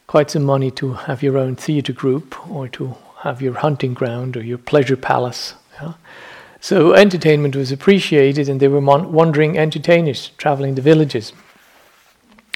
quite 0.07 0.31
some 0.31 0.45
money 0.45 0.71
to 0.73 0.93
have 0.93 1.23
your 1.23 1.37
own 1.37 1.57
theatre 1.57 1.93
group 1.93 2.49
or 2.51 2.69
to 2.69 2.97
have 3.21 3.43
your 3.43 3.55
hunting 3.55 3.95
ground 3.95 4.37
or 4.37 4.43
your 4.43 4.59
pleasure 4.59 4.97
palace. 4.97 5.55
Yeah? 5.81 5.95
So 6.61 6.95
entertainment 6.95 7.55
was 7.55 7.71
appreciated, 7.71 8.49
and 8.49 8.61
there 8.61 8.71
were 8.71 8.81
mon- 8.81 9.12
wandering 9.12 9.59
entertainers 9.59 10.31
traveling 10.39 10.75
the 10.75 10.83
villages. 10.83 11.33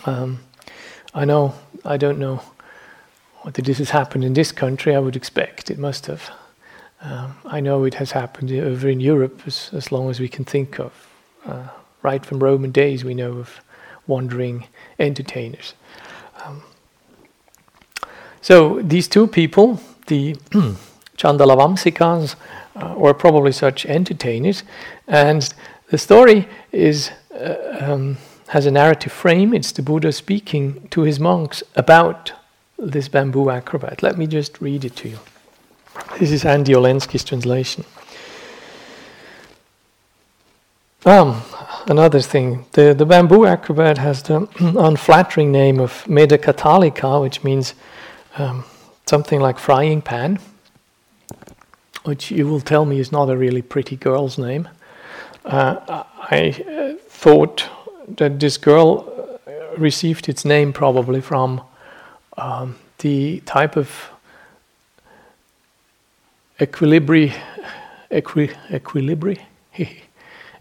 Um, 0.04 0.40
I 1.12 1.24
know, 1.24 1.54
I 1.84 1.96
don't 1.96 2.18
know 2.18 2.40
whether 3.42 3.62
this 3.62 3.78
has 3.78 3.90
happened 3.90 4.24
in 4.24 4.34
this 4.34 4.52
country. 4.52 4.94
I 4.94 4.98
would 4.98 5.16
expect 5.16 5.70
it 5.70 5.78
must 5.78 6.06
have. 6.06 6.30
Um, 7.02 7.36
I 7.44 7.60
know 7.60 7.84
it 7.84 7.94
has 7.94 8.12
happened 8.12 8.52
over 8.52 8.88
in 8.88 9.00
Europe 9.00 9.42
as, 9.46 9.70
as 9.72 9.90
long 9.90 10.10
as 10.10 10.20
we 10.20 10.28
can 10.28 10.44
think 10.44 10.78
of. 10.78 10.92
Uh, 11.44 11.68
right 12.02 12.24
from 12.24 12.40
Roman 12.40 12.70
days, 12.70 13.04
we 13.04 13.14
know 13.14 13.38
of 13.38 13.60
wandering 14.06 14.66
entertainers. 14.98 15.74
Um, 16.44 16.62
so 18.40 18.80
these 18.82 19.08
two 19.08 19.26
people, 19.26 19.80
the 20.06 20.34
Chandalavamsikas, 21.16 22.36
uh, 22.76 22.94
were 22.96 23.14
probably 23.14 23.52
such 23.52 23.84
entertainers, 23.86 24.62
and 25.08 25.52
the 25.88 25.98
story 25.98 26.48
is 26.72 27.10
uh, 27.34 27.76
um, 27.80 28.16
has 28.50 28.66
a 28.66 28.70
narrative 28.70 29.12
frame. 29.12 29.54
It's 29.54 29.70
the 29.70 29.80
Buddha 29.80 30.10
speaking 30.10 30.88
to 30.88 31.02
his 31.02 31.20
monks 31.20 31.62
about 31.76 32.32
this 32.76 33.08
bamboo 33.08 33.48
acrobat. 33.48 34.02
Let 34.02 34.18
me 34.18 34.26
just 34.26 34.60
read 34.60 34.84
it 34.84 34.96
to 34.96 35.08
you. 35.08 35.18
This 36.18 36.32
is 36.32 36.44
Andy 36.44 36.72
Olendzki's 36.72 37.22
translation. 37.22 37.84
Um, 41.04 41.42
another 41.86 42.20
thing, 42.20 42.66
the, 42.72 42.92
the 42.92 43.06
bamboo 43.06 43.46
acrobat 43.46 43.98
has 43.98 44.24
the 44.24 44.48
unflattering 44.58 45.52
name 45.52 45.78
of 45.78 46.04
Medakatalika, 46.06 47.22
which 47.22 47.44
means 47.44 47.74
um, 48.36 48.64
something 49.06 49.38
like 49.38 49.60
frying 49.60 50.02
pan, 50.02 50.40
which 52.02 52.32
you 52.32 52.48
will 52.48 52.60
tell 52.60 52.84
me 52.84 52.98
is 52.98 53.12
not 53.12 53.30
a 53.30 53.36
really 53.36 53.62
pretty 53.62 53.94
girl's 53.94 54.38
name. 54.38 54.68
Uh, 55.44 56.02
I 56.18 56.64
uh, 56.68 56.98
thought 57.08 57.68
that 58.16 58.40
this 58.40 58.56
girl 58.56 59.38
uh, 59.46 59.76
received 59.78 60.28
its 60.28 60.44
name 60.44 60.72
probably 60.72 61.20
from 61.20 61.60
um, 62.36 62.76
the 62.98 63.40
type 63.40 63.76
of 63.76 64.10
equilibri, 66.58 67.32
equi, 68.10 68.48
equilibri, 68.68 69.40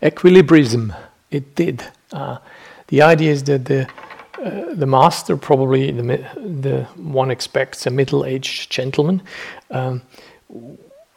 equilibrism 0.02 0.96
it 1.32 1.56
did. 1.56 1.84
Uh, 2.12 2.38
the 2.88 3.02
idea 3.02 3.32
is 3.32 3.44
that 3.44 3.66
the 3.66 3.88
uh, 4.44 4.74
the 4.74 4.86
master, 4.86 5.36
probably 5.36 5.92
the, 5.92 6.02
the 6.38 6.84
one 6.96 7.30
expects 7.30 7.86
a 7.86 7.90
middle-aged 7.90 8.72
gentleman, 8.72 9.22
um, 9.70 10.02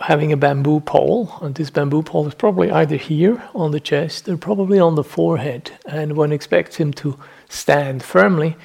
having 0.03 0.33
a 0.33 0.37
bamboo 0.37 0.81
pole, 0.81 1.33
and 1.43 1.55
this 1.55 1.71
bamboo 1.71 2.03
pole 2.03 2.27
is 2.27 2.35
probably 2.35 2.71
either 2.71 2.97
here 2.97 3.43
on 3.55 3.71
the 3.71 3.81
chest 3.81 4.29
or 4.29 4.37
probably 4.37 4.79
on 4.79 4.95
the 4.97 5.05
forehead, 5.05 5.71
and 5.87 6.17
one 6.17 6.33
expects 6.33 6.77
him 6.77 6.93
to 6.93 7.19
stand 7.49 8.03
firmly, 8.03 8.57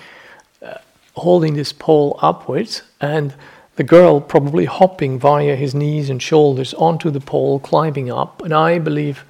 uh, 0.61 0.75
holding 1.15 1.53
this 1.53 1.71
pole 1.71 2.17
upwards, 2.21 2.81
and 2.99 3.35
the 3.75 3.83
girl 3.83 4.19
probably 4.19 4.65
hopping 4.65 5.19
via 5.19 5.55
his 5.55 5.75
knees 5.75 6.09
and 6.09 6.21
shoulders 6.21 6.73
onto 6.73 7.11
the 7.11 7.19
pole, 7.19 7.59
climbing 7.59 8.11
up, 8.11 8.41
and 8.41 8.53
I 8.53 8.79
believe 8.79 9.23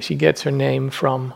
she 0.00 0.16
gets 0.16 0.42
her 0.42 0.50
name 0.50 0.90
from 0.90 1.34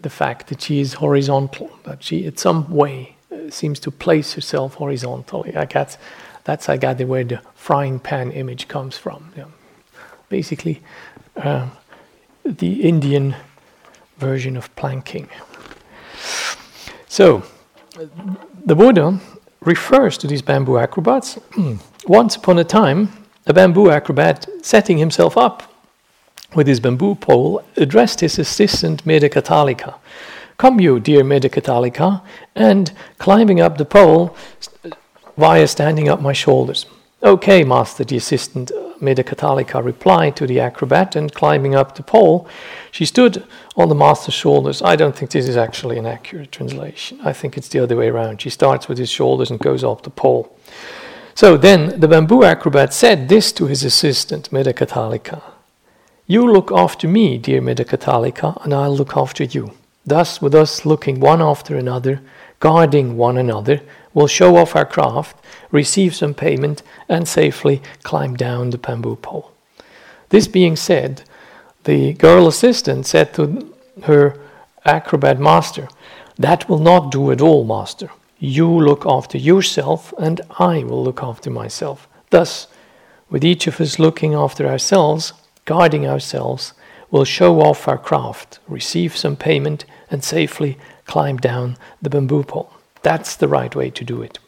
the 0.00 0.10
fact 0.10 0.48
that 0.48 0.62
she 0.62 0.80
is 0.80 0.94
horizontal, 0.94 1.70
that 1.84 2.02
she, 2.02 2.24
in 2.24 2.36
some 2.36 2.70
way, 2.70 3.16
seems 3.50 3.80
to 3.80 3.90
place 3.90 4.34
herself 4.34 4.74
horizontally. 4.74 5.56
I 5.56 5.64
guess 5.64 5.98
that's, 6.44 6.68
I 6.68 6.76
gather, 6.76 7.06
where 7.06 7.24
the 7.24 7.40
frying 7.54 7.98
pan 7.98 8.32
image 8.32 8.68
comes 8.68 8.98
from. 8.98 9.32
Yeah. 9.36 9.46
Basically, 10.28 10.82
uh, 11.36 11.68
the 12.44 12.82
Indian 12.82 13.36
version 14.18 14.56
of 14.56 14.74
planking. 14.76 15.28
So, 17.08 17.42
the 18.64 18.74
Buddha 18.74 19.20
refers 19.60 20.18
to 20.18 20.26
these 20.26 20.42
bamboo 20.42 20.78
acrobats. 20.78 21.38
Once 22.06 22.36
upon 22.36 22.58
a 22.58 22.64
time, 22.64 23.10
a 23.46 23.52
bamboo 23.52 23.90
acrobat 23.90 24.46
setting 24.62 24.98
himself 24.98 25.36
up 25.36 25.72
with 26.54 26.66
his 26.66 26.80
bamboo 26.80 27.14
pole, 27.14 27.62
addressed 27.76 28.20
his 28.20 28.38
assistant 28.38 29.04
Medakatalika, 29.04 29.94
Come, 30.62 30.78
you, 30.78 31.00
dear 31.00 31.24
Medakatalika, 31.24 32.22
and 32.54 32.92
climbing 33.18 33.60
up 33.60 33.78
the 33.78 33.84
pole 33.84 34.36
via 35.36 35.66
standing 35.66 36.08
up 36.08 36.20
my 36.20 36.32
shoulders. 36.32 36.86
Okay, 37.20 37.64
master, 37.64 38.04
the 38.04 38.16
assistant 38.16 38.70
Medakatalika 39.00 39.84
replied 39.84 40.36
to 40.36 40.46
the 40.46 40.60
acrobat, 40.60 41.16
and 41.16 41.34
climbing 41.34 41.74
up 41.74 41.96
the 41.96 42.04
pole, 42.04 42.46
she 42.92 43.04
stood 43.04 43.44
on 43.74 43.88
the 43.88 43.96
master's 43.96 44.34
shoulders. 44.34 44.80
I 44.82 44.94
don't 44.94 45.16
think 45.16 45.32
this 45.32 45.48
is 45.48 45.56
actually 45.56 45.98
an 45.98 46.06
accurate 46.06 46.52
translation. 46.52 47.18
I 47.24 47.32
think 47.32 47.58
it's 47.58 47.66
the 47.66 47.80
other 47.80 47.96
way 47.96 48.06
around. 48.06 48.40
She 48.40 48.50
starts 48.50 48.86
with 48.86 48.98
his 48.98 49.10
shoulders 49.10 49.50
and 49.50 49.58
goes 49.58 49.82
up 49.82 50.04
the 50.04 50.10
pole. 50.10 50.56
So 51.34 51.56
then 51.56 51.98
the 51.98 52.06
bamboo 52.06 52.44
acrobat 52.44 52.94
said 52.94 53.28
this 53.28 53.50
to 53.54 53.66
his 53.66 53.82
assistant, 53.82 54.50
Medakatalika 54.52 55.42
You 56.28 56.48
look 56.48 56.70
after 56.70 57.08
me, 57.08 57.36
dear 57.36 57.60
Medakatalika, 57.60 58.64
and 58.64 58.72
I'll 58.72 58.96
look 58.96 59.16
after 59.16 59.42
you. 59.42 59.72
Thus, 60.04 60.42
with 60.42 60.54
us 60.54 60.84
looking 60.84 61.20
one 61.20 61.40
after 61.40 61.76
another, 61.76 62.20
guarding 62.58 63.16
one 63.16 63.38
another, 63.38 63.80
we'll 64.14 64.26
show 64.26 64.56
off 64.56 64.74
our 64.74 64.84
craft, 64.84 65.36
receive 65.70 66.14
some 66.14 66.34
payment, 66.34 66.82
and 67.08 67.26
safely 67.26 67.80
climb 68.02 68.34
down 68.34 68.70
the 68.70 68.78
bamboo 68.78 69.16
pole. 69.16 69.52
This 70.30 70.48
being 70.48 70.76
said, 70.76 71.22
the 71.84 72.14
girl 72.14 72.46
assistant 72.48 73.06
said 73.06 73.34
to 73.34 73.74
her 74.04 74.38
acrobat 74.84 75.38
master, 75.38 75.88
That 76.38 76.68
will 76.68 76.78
not 76.78 77.12
do 77.12 77.30
at 77.30 77.40
all, 77.40 77.64
master. 77.64 78.10
You 78.38 78.68
look 78.68 79.04
after 79.06 79.38
yourself, 79.38 80.12
and 80.18 80.40
I 80.58 80.82
will 80.84 81.02
look 81.04 81.22
after 81.22 81.50
myself. 81.50 82.08
Thus, 82.30 82.66
with 83.30 83.44
each 83.44 83.66
of 83.66 83.80
us 83.80 83.98
looking 83.98 84.34
after 84.34 84.66
ourselves, 84.66 85.32
guarding 85.64 86.06
ourselves, 86.06 86.74
we'll 87.12 87.24
show 87.24 87.60
off 87.60 87.86
our 87.86 87.98
craft, 87.98 88.58
receive 88.66 89.16
some 89.16 89.36
payment, 89.36 89.84
and 90.10 90.24
safely 90.24 90.76
climb 91.04 91.36
down 91.36 91.76
the 92.00 92.10
bamboo 92.10 92.42
pole. 92.42 92.72
That's 93.02 93.36
the 93.36 93.46
right 93.46 93.74
way 93.76 93.90
to 93.90 94.04
do 94.04 94.22
it. 94.22 94.40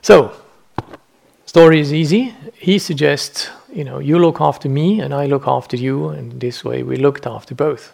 So, 0.00 0.32
story 1.44 1.80
is 1.80 1.92
easy. 1.92 2.34
He 2.54 2.78
suggests, 2.78 3.50
you 3.70 3.84
know, 3.84 3.98
you 3.98 4.18
look 4.18 4.40
after 4.40 4.68
me 4.68 5.00
and 5.00 5.12
I 5.12 5.26
look 5.26 5.46
after 5.46 5.76
you, 5.76 6.08
and 6.08 6.40
this 6.40 6.64
way 6.64 6.82
we 6.82 6.96
looked 6.96 7.26
after 7.26 7.54
both. 7.54 7.92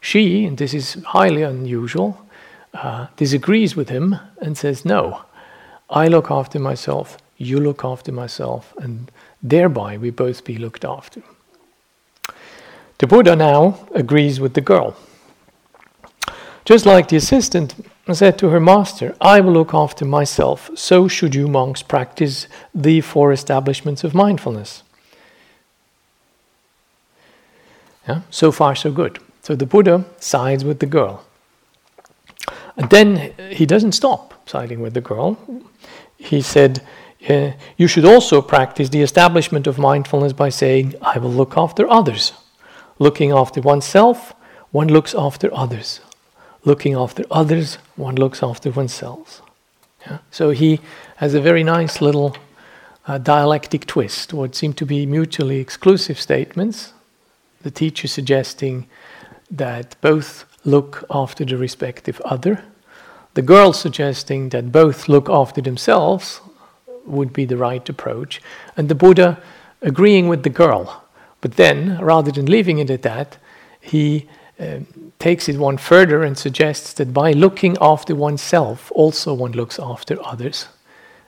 She, 0.00 0.44
and 0.44 0.56
this 0.56 0.72
is 0.72 0.94
highly 1.04 1.42
unusual, 1.42 2.26
uh, 2.74 3.08
disagrees 3.16 3.74
with 3.74 3.88
him 3.88 4.16
and 4.38 4.56
says, 4.56 4.84
No, 4.84 5.22
I 5.90 6.08
look 6.08 6.30
after 6.30 6.58
myself, 6.58 7.18
you 7.36 7.58
look 7.58 7.84
after 7.84 8.12
myself, 8.12 8.72
and 8.76 9.10
thereby 9.42 9.96
we 9.96 10.10
both 10.10 10.44
be 10.44 10.58
looked 10.58 10.84
after. 10.84 11.22
The 12.98 13.06
Buddha 13.06 13.34
now 13.34 13.86
agrees 13.94 14.38
with 14.38 14.54
the 14.54 14.60
girl. 14.60 14.96
Just 16.64 16.86
like 16.86 17.08
the 17.08 17.16
assistant 17.16 17.74
said 18.12 18.38
to 18.38 18.48
her 18.48 18.60
master, 18.60 19.14
I 19.20 19.40
will 19.40 19.52
look 19.52 19.74
after 19.74 20.04
myself, 20.04 20.70
so 20.74 21.08
should 21.08 21.34
you 21.34 21.48
monks 21.48 21.82
practice 21.82 22.46
the 22.74 23.00
four 23.00 23.32
establishments 23.32 24.04
of 24.04 24.14
mindfulness. 24.14 24.82
Yeah, 28.08 28.20
so 28.30 28.52
far, 28.52 28.74
so 28.74 28.92
good. 28.92 29.18
So 29.42 29.54
the 29.54 29.66
Buddha 29.66 30.04
sides 30.20 30.64
with 30.64 30.80
the 30.80 30.86
girl. 30.86 31.24
And 32.76 32.90
then 32.90 33.32
he 33.50 33.66
doesn't 33.66 33.92
stop 33.92 34.48
siding 34.48 34.80
with 34.80 34.94
the 34.94 35.00
girl. 35.00 35.38
He 36.16 36.42
said, 36.42 36.82
You 37.76 37.88
should 37.88 38.04
also 38.04 38.42
practice 38.42 38.88
the 38.88 39.02
establishment 39.02 39.66
of 39.66 39.78
mindfulness 39.78 40.32
by 40.32 40.50
saying, 40.50 40.94
I 41.00 41.18
will 41.18 41.30
look 41.32 41.56
after 41.56 41.88
others. 41.88 42.32
Looking 42.98 43.32
after 43.32 43.60
oneself, 43.60 44.34
one 44.70 44.88
looks 44.88 45.14
after 45.14 45.52
others. 45.52 46.00
Looking 46.64 46.94
after 46.94 47.24
others, 47.30 47.76
one 47.96 48.14
looks 48.14 48.42
after 48.42 48.70
oneself. 48.70 49.42
Yeah? 50.06 50.18
So 50.30 50.50
he 50.50 50.80
has 51.16 51.34
a 51.34 51.40
very 51.40 51.62
nice 51.62 52.00
little 52.00 52.36
uh, 53.06 53.18
dialectic 53.18 53.86
twist, 53.86 54.32
what 54.32 54.54
seem 54.54 54.72
to 54.74 54.86
be 54.86 55.06
mutually 55.06 55.58
exclusive 55.58 56.18
statements. 56.18 56.92
The 57.62 57.70
teacher 57.70 58.08
suggesting 58.08 58.86
that 59.50 59.96
both 60.00 60.44
look 60.64 61.04
after 61.10 61.44
the 61.44 61.56
respective 61.56 62.20
other. 62.22 62.64
The 63.34 63.42
girl 63.42 63.72
suggesting 63.72 64.50
that 64.50 64.72
both 64.72 65.08
look 65.08 65.28
after 65.28 65.60
themselves 65.60 66.40
would 67.04 67.32
be 67.32 67.44
the 67.44 67.56
right 67.56 67.86
approach. 67.88 68.40
And 68.76 68.88
the 68.88 68.94
Buddha 68.94 69.42
agreeing 69.82 70.28
with 70.28 70.42
the 70.42 70.50
girl. 70.50 71.03
But 71.44 71.56
then, 71.56 71.98
rather 72.00 72.32
than 72.32 72.46
leaving 72.46 72.78
it 72.78 72.88
at 72.88 73.02
that, 73.02 73.36
he 73.78 74.26
um, 74.58 74.86
takes 75.18 75.46
it 75.46 75.58
one 75.58 75.76
further 75.76 76.22
and 76.22 76.38
suggests 76.38 76.94
that 76.94 77.12
by 77.12 77.32
looking 77.32 77.76
after 77.82 78.14
oneself, 78.14 78.90
also 78.94 79.34
one 79.34 79.52
looks 79.52 79.78
after 79.78 80.16
others. 80.24 80.68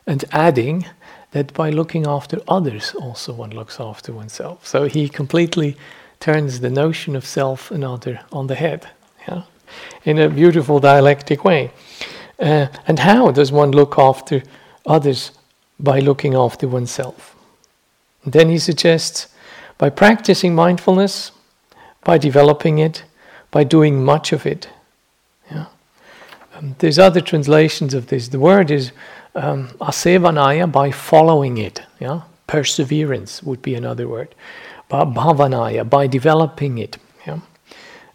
And 0.07 0.25
adding 0.33 0.87
that 1.33 1.53
by 1.53 1.69
looking 1.69 2.07
after 2.07 2.41
others, 2.49 2.95
also 2.95 3.35
one 3.35 3.51
looks 3.51 3.79
after 3.79 4.11
oneself. 4.13 4.67
So 4.67 4.89
he 4.89 5.11
completely 5.11 5.77
turns 6.19 6.61
the 6.61 6.71
notion 6.71 7.15
of 7.15 7.27
self 7.27 7.71
and 7.71 7.85
other 7.85 8.21
on 8.33 8.47
the 8.47 8.55
head. 8.55 8.89
Yeah? 9.29 9.43
in 10.05 10.19
a 10.19 10.29
beautiful 10.29 10.79
dialectic 10.81 11.45
way. 11.45 11.71
Uh, 12.39 12.69
and 12.87 12.99
how 12.99 13.31
does 13.33 13.53
one 13.53 13.73
look 13.73 13.99
after 13.99 14.43
others 14.87 15.33
by 15.79 16.01
looking 16.01 16.35
after 16.35 16.69
oneself? 16.69 17.35
And 18.25 18.33
then 18.33 18.49
he 18.49 18.59
suggests 18.59 19.29
by 19.79 19.91
practicing 19.91 20.55
mindfulness, 20.55 21.33
by 22.05 22.19
developing 22.19 22.79
it, 22.79 23.05
by 23.51 23.65
doing 23.65 24.05
much 24.05 24.33
of 24.33 24.47
it. 24.47 24.69
Yeah. 25.51 25.67
Um, 26.55 26.77
there's 26.79 26.99
other 26.99 27.21
translations 27.21 27.95
of 27.95 28.07
this. 28.09 28.29
The 28.29 28.41
word 28.41 28.71
is 28.71 28.93
um, 29.35 29.69
asevanaya 29.81 30.71
by 30.71 30.91
following 30.91 31.59
it. 31.59 31.83
Yeah, 32.01 32.23
perseverance 32.47 33.43
would 33.43 33.63
be 33.63 33.75
another 33.75 34.09
word. 34.09 34.35
Bhavanaya 34.91 35.89
by 35.89 36.07
developing 36.07 36.79
it. 36.79 36.97
Yeah, 37.27 37.41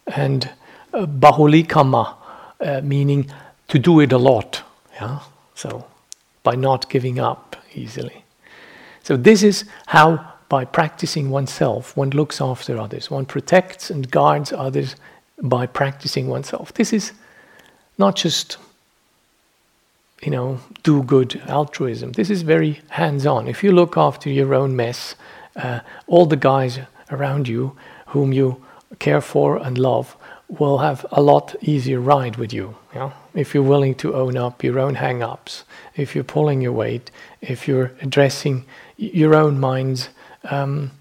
and 0.08 0.50
bahulikama, 0.93 2.15
uh, 2.60 2.82
meaning 2.84 3.32
to 3.67 3.80
do 3.80 4.00
it 4.00 4.12
a 4.12 4.17
lot. 4.17 4.63
Yeah? 4.93 5.19
So, 5.56 5.86
by 6.43 6.56
not 6.56 6.89
giving 6.89 7.19
up 7.19 7.56
easily. 7.74 8.24
So, 9.04 9.17
this 9.17 9.43
is 9.43 9.65
how, 9.88 10.31
by 10.52 10.66
practicing 10.66 11.30
oneself, 11.30 11.96
one 11.96 12.10
looks 12.10 12.42
after 12.42 12.78
others. 12.78 13.10
One 13.10 13.26
protects 13.26 13.90
and 13.90 14.12
guards 14.12 14.52
others 14.52 14.98
by 15.42 15.66
practicing 15.66 16.28
oneself. 16.28 16.74
This 16.74 16.92
is 16.92 17.14
not 17.98 18.18
just, 18.18 18.58
you 20.22 20.30
know, 20.30 20.60
do 20.84 21.04
good 21.04 21.42
altruism. 21.48 22.12
This 22.12 22.30
is 22.30 22.42
very 22.42 22.82
hands 22.90 23.26
on. 23.26 23.48
If 23.48 23.64
you 23.64 23.72
look 23.72 23.96
after 23.96 24.30
your 24.30 24.54
own 24.54 24.76
mess, 24.76 25.16
uh, 25.56 25.80
all 26.06 26.26
the 26.26 26.36
guys 26.36 26.80
around 27.12 27.48
you 27.48 27.78
whom 28.08 28.34
you 28.34 28.62
care 29.00 29.22
for 29.22 29.56
and 29.56 29.78
love 29.78 30.18
will 30.50 30.80
have 30.80 31.06
a 31.14 31.22
lot 31.22 31.56
easier 31.62 32.02
ride 32.02 32.36
with 32.36 32.52
you. 32.52 32.76
If 33.34 33.54
you're 33.54 33.64
willing 33.64 33.96
to 33.96 34.16
own 34.16 34.36
up 34.36 34.66
your 34.66 34.80
own 34.80 34.96
hang 34.96 35.24
ups, 35.24 35.64
if 35.96 36.14
you're 36.14 36.26
pulling 36.26 36.60
your 36.60 36.74
weight, 36.74 37.10
if 37.40 37.70
you're 37.70 37.94
addressing 38.02 38.66
your 38.98 39.34
own 39.34 39.58
mind's 39.58 40.10
um, 40.43 40.91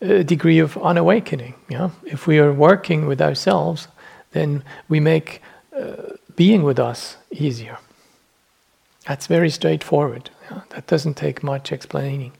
degree 0.00 0.58
of 0.58 0.76
unawakening. 0.78 1.54
Yeah? 1.68 1.90
If 2.04 2.26
we 2.26 2.38
are 2.38 2.52
working 2.52 3.06
with 3.06 3.20
ourselves, 3.20 3.88
then 4.32 4.62
we 4.88 5.00
make 5.00 5.42
uh, 5.76 6.16
being 6.36 6.62
with 6.62 6.78
us 6.78 7.16
easier. 7.30 7.78
That's 9.06 9.26
very 9.26 9.50
straightforward. 9.50 10.30
Yeah? 10.50 10.62
That 10.70 10.86
doesn't 10.86 11.14
take 11.14 11.42
much 11.42 11.72
explaining. 11.72 12.32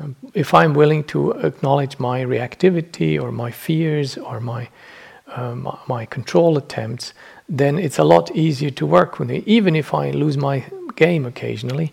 Um, 0.00 0.16
if 0.34 0.52
I'm 0.52 0.74
willing 0.74 1.04
to 1.04 1.32
acknowledge 1.32 1.98
my 1.98 2.24
reactivity 2.24 3.20
or 3.20 3.30
my 3.30 3.50
fears 3.52 4.18
or 4.18 4.40
my 4.40 4.68
um, 5.36 5.68
my 5.88 6.06
control 6.06 6.56
attempts, 6.56 7.12
then 7.48 7.78
it's 7.78 7.98
a 7.98 8.04
lot 8.04 8.30
easier 8.36 8.70
to 8.70 8.86
work 8.86 9.18
with 9.18 9.28
me. 9.28 9.42
Even 9.46 9.74
if 9.74 9.94
I 9.94 10.10
lose 10.10 10.36
my 10.36 10.64
game 10.96 11.26
occasionally, 11.26 11.92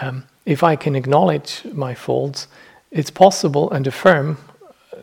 um, 0.00 0.24
if 0.44 0.62
I 0.62 0.76
can 0.76 0.94
acknowledge 0.94 1.64
my 1.72 1.94
faults, 1.94 2.46
it's 2.90 3.10
possible 3.10 3.70
and 3.70 3.86
affirm 3.86 4.38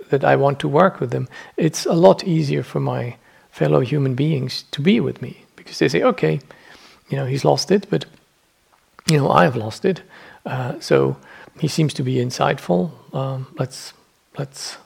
that 0.09 0.23
I 0.23 0.35
want 0.35 0.59
to 0.59 0.67
work 0.67 0.99
with 0.99 1.11
them. 1.11 1.27
It's 1.57 1.85
a 1.85 1.93
lot 1.93 2.23
easier 2.23 2.63
for 2.63 2.79
my 2.79 3.17
fellow 3.51 3.81
human 3.81 4.15
beings 4.15 4.63
to 4.71 4.81
be 4.81 4.99
with 4.99 5.21
me 5.21 5.45
because 5.55 5.79
they 5.79 5.87
say, 5.87 6.01
okay, 6.03 6.39
you 7.09 7.17
know, 7.17 7.25
he's 7.25 7.45
lost 7.45 7.71
it, 7.71 7.87
but 7.89 8.05
you 9.09 9.17
know, 9.17 9.29
I 9.29 9.43
have 9.43 9.55
lost 9.55 9.85
it. 9.85 10.01
Uh, 10.45 10.79
so 10.79 11.17
he 11.59 11.67
seems 11.67 11.93
to 11.93 12.03
be 12.03 12.15
insightful. 12.15 12.91
Um, 13.13 13.47
let's 13.59 13.93
let's 14.37 14.77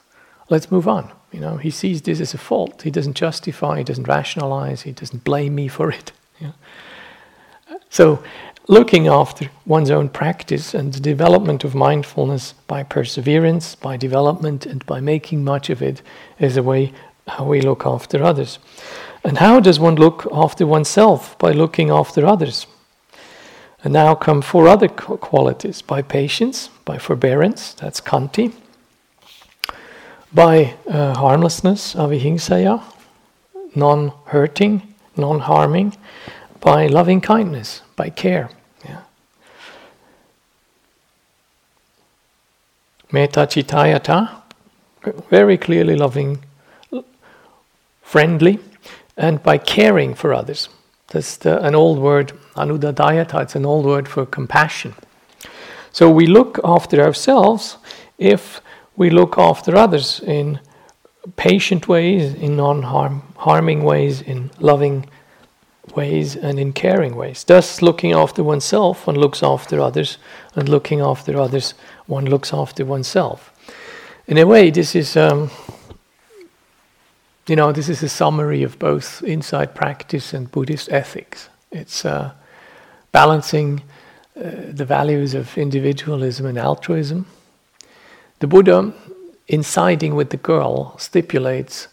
let's 0.50 0.70
move 0.70 0.86
on. 0.86 1.10
You 1.32 1.40
know, 1.40 1.56
he 1.56 1.70
sees 1.70 2.02
this 2.02 2.20
as 2.20 2.34
a 2.34 2.38
fault. 2.38 2.82
He 2.82 2.90
doesn't 2.90 3.14
justify, 3.14 3.78
he 3.78 3.84
doesn't 3.84 4.08
rationalize, 4.08 4.82
he 4.82 4.92
doesn't 4.92 5.24
blame 5.24 5.54
me 5.54 5.68
for 5.68 5.90
it. 5.90 6.12
So, 7.90 8.22
looking 8.68 9.08
after 9.08 9.50
one's 9.66 9.90
own 9.90 10.08
practice 10.08 10.74
and 10.74 10.92
the 10.92 11.00
development 11.00 11.64
of 11.64 11.74
mindfulness 11.74 12.52
by 12.66 12.82
perseverance, 12.82 13.74
by 13.74 13.96
development, 13.96 14.66
and 14.66 14.84
by 14.86 15.00
making 15.00 15.42
much 15.42 15.70
of 15.70 15.82
it 15.82 16.02
is 16.38 16.56
a 16.56 16.62
way 16.62 16.92
how 17.26 17.44
we 17.44 17.60
look 17.60 17.84
after 17.86 18.22
others. 18.22 18.58
And 19.24 19.38
how 19.38 19.58
does 19.60 19.80
one 19.80 19.96
look 19.96 20.26
after 20.32 20.66
oneself? 20.66 21.38
By 21.38 21.52
looking 21.52 21.90
after 21.90 22.26
others. 22.26 22.66
And 23.82 23.92
now 23.92 24.14
come 24.14 24.42
four 24.42 24.68
other 24.68 24.88
qualities 24.88 25.82
by 25.82 26.02
patience, 26.02 26.68
by 26.84 26.98
forbearance, 26.98 27.74
that's 27.74 28.00
khanti, 28.00 28.52
by 30.32 30.74
uh, 30.88 31.14
harmlessness, 31.14 31.94
avihimsaya, 31.94 32.82
non 33.74 34.12
hurting, 34.26 34.94
non 35.16 35.40
harming, 35.40 35.96
by 36.60 36.86
loving 36.86 37.20
kindness, 37.20 37.82
by 37.96 38.10
care. 38.10 38.50
Yeah. 38.84 39.02
Metta 43.10 43.46
very 45.30 45.56
clearly 45.56 45.96
loving, 45.96 46.44
friendly, 48.02 48.58
and 49.16 49.42
by 49.42 49.58
caring 49.58 50.14
for 50.14 50.34
others. 50.34 50.68
That's 51.08 51.36
the, 51.38 51.62
an 51.64 51.74
old 51.74 51.98
word, 51.98 52.32
anuddayata, 52.54 53.42
it's 53.42 53.56
an 53.56 53.64
old 53.64 53.86
word 53.86 54.08
for 54.08 54.26
compassion. 54.26 54.94
So 55.92 56.10
we 56.10 56.26
look 56.26 56.60
after 56.62 57.00
ourselves 57.00 57.78
if 58.18 58.60
we 58.96 59.10
look 59.10 59.38
after 59.38 59.76
others 59.76 60.20
in 60.20 60.60
patient 61.36 61.88
ways, 61.88 62.34
in 62.34 62.56
non 62.56 62.82
harming 62.82 63.84
ways, 63.84 64.20
in 64.20 64.50
loving 64.58 65.08
ways, 65.98 66.36
and 66.36 66.58
in 66.58 66.72
caring 66.72 67.14
ways. 67.16 67.44
Thus, 67.44 67.82
looking 67.82 68.12
after 68.12 68.42
oneself, 68.44 69.06
one 69.06 69.18
looks 69.18 69.42
after 69.42 69.80
others, 69.80 70.18
and 70.54 70.68
looking 70.68 71.00
after 71.00 71.32
others, 71.40 71.74
one 72.06 72.26
looks 72.26 72.52
after 72.52 72.84
oneself. 72.84 73.38
In 74.26 74.38
a 74.38 74.44
way, 74.44 74.70
this 74.70 74.94
is. 74.94 75.16
Um, 75.16 75.50
you 77.48 77.56
know, 77.56 77.72
this 77.72 77.88
is 77.88 78.02
a 78.02 78.08
summary 78.08 78.62
of 78.62 78.78
both 78.78 79.22
insight 79.24 79.74
practice 79.74 80.34
and 80.34 80.52
Buddhist 80.52 80.92
ethics. 80.92 81.48
It's 81.72 82.04
uh, 82.04 82.32
balancing 83.10 83.80
uh, 84.36 84.50
the 84.68 84.84
values 84.84 85.34
of 85.34 85.56
individualism 85.56 86.44
and 86.44 86.58
altruism. 86.58 87.24
The 88.40 88.46
Buddha, 88.46 88.92
in 89.46 89.62
siding 89.62 90.14
with 90.14 90.28
the 90.28 90.36
girl, 90.36 90.94
stipulates 90.98 91.88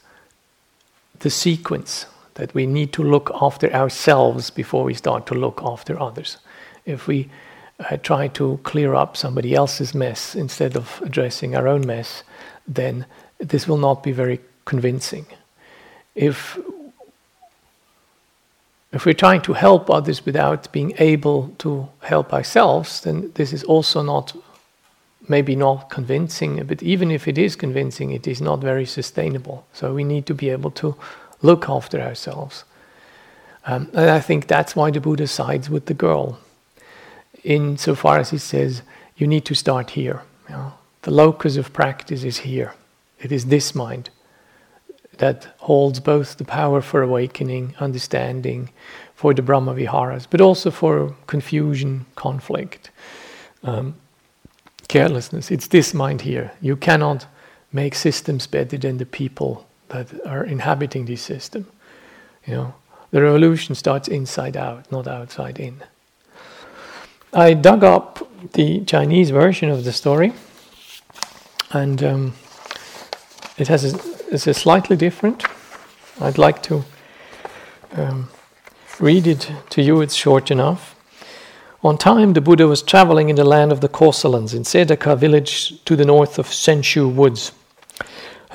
the 1.19 1.29
sequence 1.29 2.05
that 2.35 2.53
we 2.53 2.65
need 2.65 2.93
to 2.93 3.03
look 3.03 3.31
after 3.41 3.71
ourselves 3.73 4.49
before 4.49 4.83
we 4.83 4.93
start 4.93 5.25
to 5.27 5.33
look 5.33 5.61
after 5.63 5.99
others. 5.99 6.37
If 6.85 7.07
we 7.07 7.29
uh, 7.79 7.97
try 7.97 8.27
to 8.29 8.59
clear 8.63 8.95
up 8.95 9.17
somebody 9.17 9.53
else's 9.53 9.93
mess 9.93 10.35
instead 10.35 10.75
of 10.75 11.01
addressing 11.03 11.55
our 11.55 11.67
own 11.67 11.85
mess, 11.85 12.23
then 12.67 13.05
this 13.39 13.67
will 13.67 13.77
not 13.77 14.03
be 14.03 14.11
very 14.11 14.39
convincing 14.65 15.25
if 16.15 16.57
if 18.93 19.05
we're 19.05 19.13
trying 19.13 19.41
to 19.41 19.51
help 19.53 19.89
others 19.89 20.25
without 20.25 20.71
being 20.71 20.93
able 20.99 21.49
to 21.57 21.89
help 21.99 22.31
ourselves, 22.31 23.01
then 23.01 23.29
this 23.35 23.51
is 23.51 23.61
also 23.65 24.01
not 24.01 24.33
maybe 25.27 25.53
not 25.53 25.89
convincing, 25.89 26.63
but 26.65 26.81
even 26.81 27.11
if 27.11 27.27
it 27.27 27.37
is 27.37 27.57
convincing, 27.57 28.11
it 28.11 28.25
is 28.25 28.39
not 28.39 28.61
very 28.61 28.85
sustainable. 28.85 29.65
So 29.73 29.93
we 29.93 30.05
need 30.05 30.25
to 30.27 30.33
be 30.33 30.49
able 30.49 30.71
to 30.71 30.95
look 31.45 31.69
after 31.69 32.01
ourselves. 32.01 32.63
Um, 33.65 33.89
and 33.93 34.09
I 34.09 34.19
think 34.19 34.47
that's 34.47 34.75
why 34.75 34.91
the 34.91 34.99
Buddha 34.99 35.27
sides 35.27 35.69
with 35.69 35.85
the 35.85 35.93
girl, 35.93 36.39
insofar 37.43 38.19
as 38.19 38.29
he 38.29 38.37
says, 38.37 38.81
you 39.17 39.27
need 39.27 39.45
to 39.45 39.55
start 39.55 39.91
here. 39.91 40.21
You 40.49 40.55
know? 40.55 40.73
The 41.01 41.11
locus 41.11 41.57
of 41.57 41.73
practice 41.73 42.23
is 42.23 42.39
here. 42.39 42.73
It 43.19 43.31
is 43.31 43.45
this 43.45 43.73
mind 43.73 44.09
that 45.17 45.47
holds 45.59 45.99
both 45.99 46.37
the 46.37 46.45
power 46.45 46.81
for 46.81 47.01
awakening, 47.01 47.75
understanding, 47.79 48.69
for 49.15 49.33
the 49.33 49.41
Brahma 49.41 49.73
Viharas, 49.73 50.27
but 50.29 50.41
also 50.41 50.71
for 50.71 51.15
confusion, 51.25 52.05
conflict, 52.15 52.91
um, 53.63 53.95
carelessness. 54.87 55.51
It's 55.51 55.67
this 55.67 55.93
mind 55.93 56.21
here. 56.21 56.51
You 56.61 56.75
cannot 56.75 57.27
make 57.71 57.95
systems 57.95 58.47
better 58.47 58.77
than 58.77 58.97
the 58.97 59.05
people 59.05 59.64
that 59.89 60.07
are 60.25 60.43
inhabiting 60.43 61.05
this 61.05 61.21
system. 61.21 61.67
You 62.45 62.53
know, 62.53 62.73
the 63.11 63.21
revolution 63.21 63.75
starts 63.75 64.07
inside 64.07 64.57
out, 64.57 64.91
not 64.91 65.07
outside 65.07 65.59
in. 65.59 65.83
I 67.33 67.53
dug 67.53 67.83
up 67.83 68.27
the 68.53 68.85
Chinese 68.85 69.29
version 69.29 69.69
of 69.69 69.83
the 69.83 69.91
story, 69.91 70.33
and 71.71 72.03
um, 72.03 72.33
it 73.57 73.67
has 73.67 73.93
a 73.93 74.15
is 74.33 74.47
a 74.47 74.53
slightly 74.53 74.95
different. 74.95 75.43
I'd 76.19 76.37
like 76.37 76.63
to 76.63 76.83
um, 77.93 78.29
read 78.99 79.27
it 79.27 79.51
to 79.71 79.81
you, 79.81 80.01
it's 80.01 80.15
short 80.15 80.51
enough. 80.51 80.95
On 81.83 81.97
time, 81.97 82.33
the 82.33 82.41
Buddha 82.41 82.67
was 82.67 82.81
traveling 82.81 83.29
in 83.29 83.35
the 83.35 83.43
land 83.43 83.71
of 83.71 83.81
the 83.81 83.89
Kosalans 83.89 84.53
in 84.53 84.63
Sedaka 84.63 85.17
village 85.17 85.83
to 85.85 85.95
the 85.95 86.05
north 86.05 86.39
of 86.39 86.47
Senshu 86.47 87.13
woods. 87.13 87.51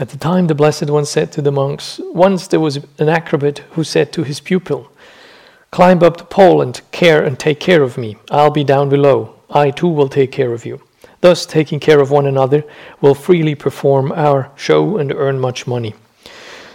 At 0.00 0.08
the 0.08 0.16
time, 0.16 0.46
the 0.46 0.54
Blessed 0.54 0.88
One 0.88 1.04
said 1.04 1.30
to 1.32 1.42
the 1.42 1.52
monks, 1.52 2.00
Once 2.14 2.46
there 2.46 2.58
was 2.58 2.76
an 2.98 3.10
acrobat 3.10 3.58
who 3.72 3.84
said 3.84 4.14
to 4.14 4.22
his 4.22 4.40
pupil, 4.40 4.90
Climb 5.70 6.02
up 6.02 6.16
the 6.16 6.24
pole 6.24 6.62
and 6.62 6.80
care 6.90 7.22
and 7.22 7.38
take 7.38 7.60
care 7.60 7.82
of 7.82 7.98
me. 7.98 8.16
I'll 8.30 8.50
be 8.50 8.64
down 8.64 8.88
below. 8.88 9.34
I 9.50 9.70
too 9.70 9.88
will 9.88 10.08
take 10.08 10.32
care 10.32 10.54
of 10.54 10.64
you. 10.64 10.80
Thus, 11.20 11.44
taking 11.44 11.80
care 11.80 12.00
of 12.00 12.10
one 12.10 12.24
another, 12.24 12.64
will 13.02 13.14
freely 13.14 13.54
perform 13.54 14.10
our 14.12 14.50
show 14.56 14.96
and 14.96 15.12
earn 15.12 15.38
much 15.38 15.66
money. 15.66 15.94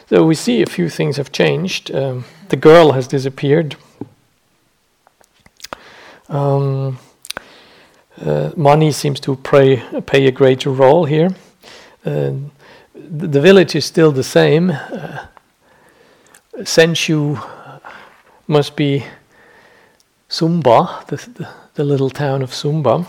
So 0.07 0.23
we 0.23 0.35
see 0.35 0.61
a 0.61 0.67
few 0.67 0.87
things 0.87 1.17
have 1.17 1.31
changed. 1.31 1.89
Um, 1.89 2.25
the 2.49 2.55
girl 2.55 2.91
has 2.91 3.07
disappeared. 3.07 3.75
Um, 6.29 6.99
uh, 8.21 8.51
money 8.55 8.91
seems 8.91 9.19
to 9.21 9.35
play, 9.35 9.77
play 10.01 10.27
a 10.27 10.31
greater 10.31 10.69
role 10.69 11.05
here. 11.05 11.33
Uh, 12.05 12.33
the, 13.09 13.41
village 13.41 13.75
is 13.75 13.85
still 13.85 14.11
the 14.11 14.23
same. 14.23 14.71
Uh, 14.71 15.27
Senshu 16.59 17.41
must 18.47 18.75
be 18.75 19.05
Sumbha, 20.29 21.05
the, 21.07 21.17
the, 21.17 21.49
the 21.75 21.83
little 21.83 22.09
town 22.09 22.41
of 22.41 22.51
Sumbha. 22.51 23.05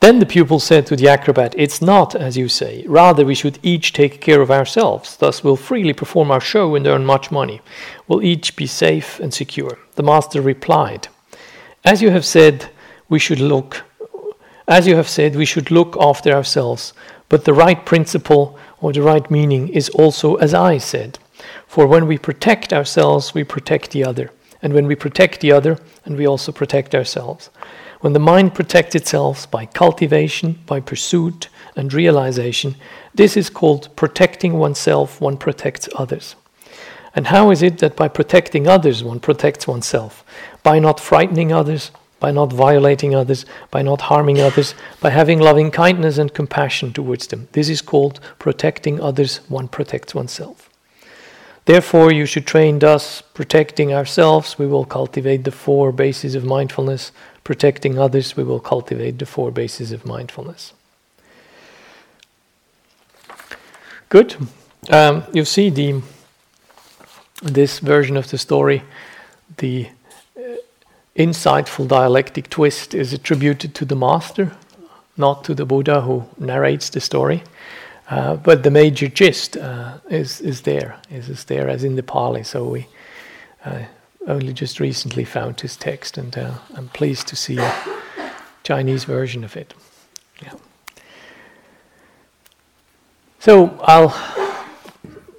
Then 0.00 0.18
the 0.18 0.26
pupil 0.26 0.60
said 0.60 0.86
to 0.86 0.96
the 0.96 1.08
acrobat, 1.08 1.54
It's 1.56 1.80
not 1.80 2.14
as 2.14 2.36
you 2.36 2.48
say. 2.48 2.84
Rather, 2.86 3.24
we 3.24 3.34
should 3.34 3.58
each 3.62 3.94
take 3.94 4.20
care 4.20 4.42
of 4.42 4.50
ourselves. 4.50 5.16
Thus, 5.16 5.42
we'll 5.42 5.56
freely 5.56 5.94
perform 5.94 6.30
our 6.30 6.42
show 6.42 6.74
and 6.74 6.86
earn 6.86 7.06
much 7.06 7.30
money. 7.30 7.62
We'll 8.06 8.22
each 8.22 8.54
be 8.54 8.66
safe 8.66 9.18
and 9.18 9.32
secure. 9.32 9.78
The 9.94 10.02
master 10.02 10.42
replied, 10.42 11.08
As 11.84 12.02
you 12.02 12.10
have 12.10 12.26
said, 12.26 12.68
we 13.08 13.18
should 13.18 13.40
look. 13.40 13.84
As 14.68 14.86
you 14.86 14.96
have 14.96 15.08
said, 15.08 15.36
we 15.36 15.46
should 15.46 15.70
look 15.70 15.96
after 15.98 16.32
ourselves. 16.32 16.92
But 17.28 17.44
the 17.44 17.54
right 17.54 17.84
principle 17.84 18.58
or 18.80 18.92
the 18.92 19.02
right 19.02 19.30
meaning 19.30 19.68
is 19.68 19.88
also 19.90 20.36
as 20.36 20.54
I 20.54 20.78
said. 20.78 21.18
For 21.66 21.86
when 21.86 22.06
we 22.06 22.18
protect 22.18 22.72
ourselves, 22.72 23.34
we 23.34 23.44
protect 23.44 23.90
the 23.90 24.04
other. 24.04 24.30
And 24.62 24.72
when 24.72 24.86
we 24.86 24.94
protect 24.94 25.40
the 25.40 25.52
other, 25.52 25.78
and 26.04 26.16
we 26.16 26.26
also 26.26 26.52
protect 26.52 26.94
ourselves. 26.94 27.50
When 28.00 28.12
the 28.12 28.18
mind 28.18 28.54
protects 28.54 28.94
itself 28.94 29.50
by 29.50 29.66
cultivation, 29.66 30.58
by 30.66 30.80
pursuit, 30.80 31.48
and 31.76 31.92
realization, 31.92 32.76
this 33.14 33.36
is 33.36 33.50
called 33.50 33.94
protecting 33.96 34.54
oneself, 34.54 35.20
one 35.20 35.36
protects 35.36 35.88
others. 35.96 36.36
And 37.14 37.28
how 37.28 37.50
is 37.50 37.62
it 37.62 37.78
that 37.78 37.96
by 37.96 38.08
protecting 38.08 38.66
others, 38.66 39.04
one 39.04 39.20
protects 39.20 39.66
oneself? 39.66 40.24
By 40.62 40.78
not 40.78 41.00
frightening 41.00 41.52
others, 41.52 41.90
by 42.20 42.30
not 42.30 42.52
violating 42.52 43.14
others, 43.14 43.44
by 43.70 43.82
not 43.82 44.02
harming 44.02 44.40
others, 44.40 44.74
by 45.00 45.10
having 45.10 45.40
loving 45.40 45.70
kindness 45.70 46.18
and 46.18 46.32
compassion 46.32 46.92
towards 46.92 47.26
them. 47.26 47.48
This 47.52 47.68
is 47.68 47.82
called 47.82 48.20
protecting 48.38 49.00
others, 49.00 49.40
one 49.48 49.68
protects 49.68 50.14
oneself. 50.14 50.70
Therefore, 51.66 52.12
you 52.12 52.26
should 52.26 52.46
train 52.46 52.78
thus, 52.78 53.22
protecting 53.22 53.92
ourselves, 53.92 54.58
we 54.58 54.66
will 54.66 54.84
cultivate 54.84 55.44
the 55.44 55.50
four 55.50 55.92
bases 55.92 56.34
of 56.34 56.44
mindfulness 56.44 57.10
protecting 57.44 57.98
others, 57.98 58.36
we 58.36 58.42
will 58.42 58.58
cultivate 58.58 59.18
the 59.18 59.26
four 59.26 59.50
bases 59.50 59.92
of 59.92 60.06
mindfulness. 60.06 60.72
Good. 64.08 64.36
Um, 64.90 65.24
you 65.32 65.44
see 65.44 65.70
the 65.70 66.02
this 67.42 67.78
version 67.80 68.16
of 68.16 68.30
the 68.30 68.38
story, 68.38 68.82
the 69.58 69.88
uh, 70.36 70.56
insightful 71.16 71.86
dialectic 71.86 72.50
twist 72.50 72.94
is 72.94 73.12
attributed 73.12 73.74
to 73.74 73.84
the 73.84 73.96
master, 73.96 74.56
not 75.16 75.44
to 75.44 75.54
the 75.54 75.64
Buddha 75.64 76.00
who 76.00 76.24
narrates 76.38 76.90
the 76.90 77.00
story. 77.00 77.42
Uh, 78.10 78.36
but 78.36 78.62
the 78.62 78.70
major 78.70 79.08
gist 79.08 79.56
uh, 79.56 79.98
is 80.10 80.40
is 80.40 80.62
there, 80.62 80.96
is, 81.10 81.28
is 81.28 81.44
there 81.44 81.68
as 81.68 81.84
in 81.84 81.96
the 81.96 82.02
Pali. 82.02 82.44
So 82.44 82.68
we 82.68 82.86
uh, 83.64 83.84
only 84.26 84.52
just 84.52 84.80
recently 84.80 85.24
found 85.24 85.60
his 85.60 85.76
text, 85.76 86.18
and 86.18 86.36
uh, 86.36 86.54
I'm 86.76 86.88
pleased 86.88 87.28
to 87.28 87.36
see 87.36 87.58
a 87.58 87.74
Chinese 88.62 89.04
version 89.04 89.44
of 89.44 89.56
it. 89.56 89.74
Yeah. 90.42 90.52
So 93.38 93.78
I'll 93.82 94.14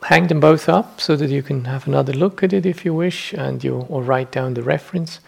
hang 0.03 0.27
them 0.27 0.39
both 0.39 0.69
up 0.69 1.01
so 1.01 1.15
that 1.15 1.29
you 1.29 1.41
can 1.43 1.65
have 1.65 1.87
another 1.87 2.13
look 2.13 2.43
at 2.43 2.53
it 2.53 2.65
if 2.65 2.85
you 2.85 2.93
wish, 2.93 3.33
and 3.33 3.63
you 3.63 3.85
or 3.89 4.01
write 4.01 4.31
down 4.31 4.53
the 4.53 4.63
reference. 4.63 5.19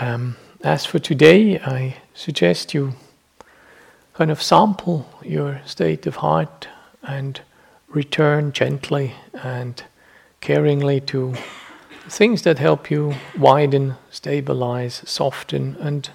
Um, 0.00 0.36
as 0.62 0.86
for 0.86 1.00
today, 1.00 1.58
I 1.58 1.96
suggest 2.14 2.72
you 2.72 2.94
kind 4.14 4.30
of 4.30 4.40
sample 4.40 5.08
your 5.24 5.60
state 5.64 6.06
of 6.06 6.16
heart 6.16 6.68
and 7.02 7.40
return 7.88 8.52
gently 8.52 9.14
and 9.32 9.82
caringly 10.40 11.04
to 11.06 11.34
things 12.08 12.42
that 12.42 12.60
help 12.60 12.92
you 12.92 13.14
widen, 13.36 13.96
stabilize, 14.10 15.02
soften, 15.04 15.76
and 15.80 16.10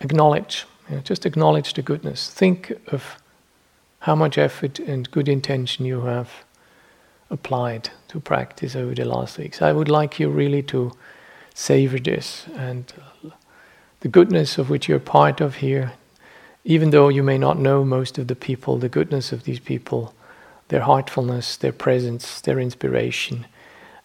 acknowledge. 0.00 0.66
You 0.88 0.96
know, 0.96 1.02
just 1.02 1.24
acknowledge 1.24 1.74
the 1.74 1.82
goodness. 1.82 2.28
Think 2.28 2.72
of 2.88 3.16
how 4.00 4.16
much 4.16 4.38
effort 4.38 4.80
and 4.80 5.08
good 5.12 5.28
intention 5.28 5.84
you 5.84 6.00
have 6.00 6.30
applied 7.30 7.90
to 8.08 8.18
practice 8.18 8.74
over 8.74 8.92
the 8.92 9.04
last 9.04 9.38
weeks. 9.38 9.62
I 9.62 9.70
would 9.70 9.88
like 9.88 10.18
you 10.18 10.28
really 10.30 10.62
to 10.64 10.92
savor 11.54 11.98
this 11.98 12.46
and 12.56 12.92
the 14.00 14.08
goodness 14.08 14.58
of 14.58 14.68
which 14.68 14.88
you're 14.88 14.98
part 14.98 15.40
of 15.40 15.56
here, 15.56 15.92
even 16.64 16.90
though 16.90 17.08
you 17.08 17.22
may 17.22 17.38
not 17.38 17.58
know 17.58 17.84
most 17.84 18.18
of 18.18 18.26
the 18.26 18.36
people, 18.36 18.76
the 18.76 18.88
goodness 18.88 19.32
of 19.32 19.44
these 19.44 19.60
people, 19.60 20.14
their 20.68 20.82
heartfulness, 20.82 21.56
their 21.56 21.72
presence, 21.72 22.40
their 22.42 22.58
inspiration. 22.58 23.46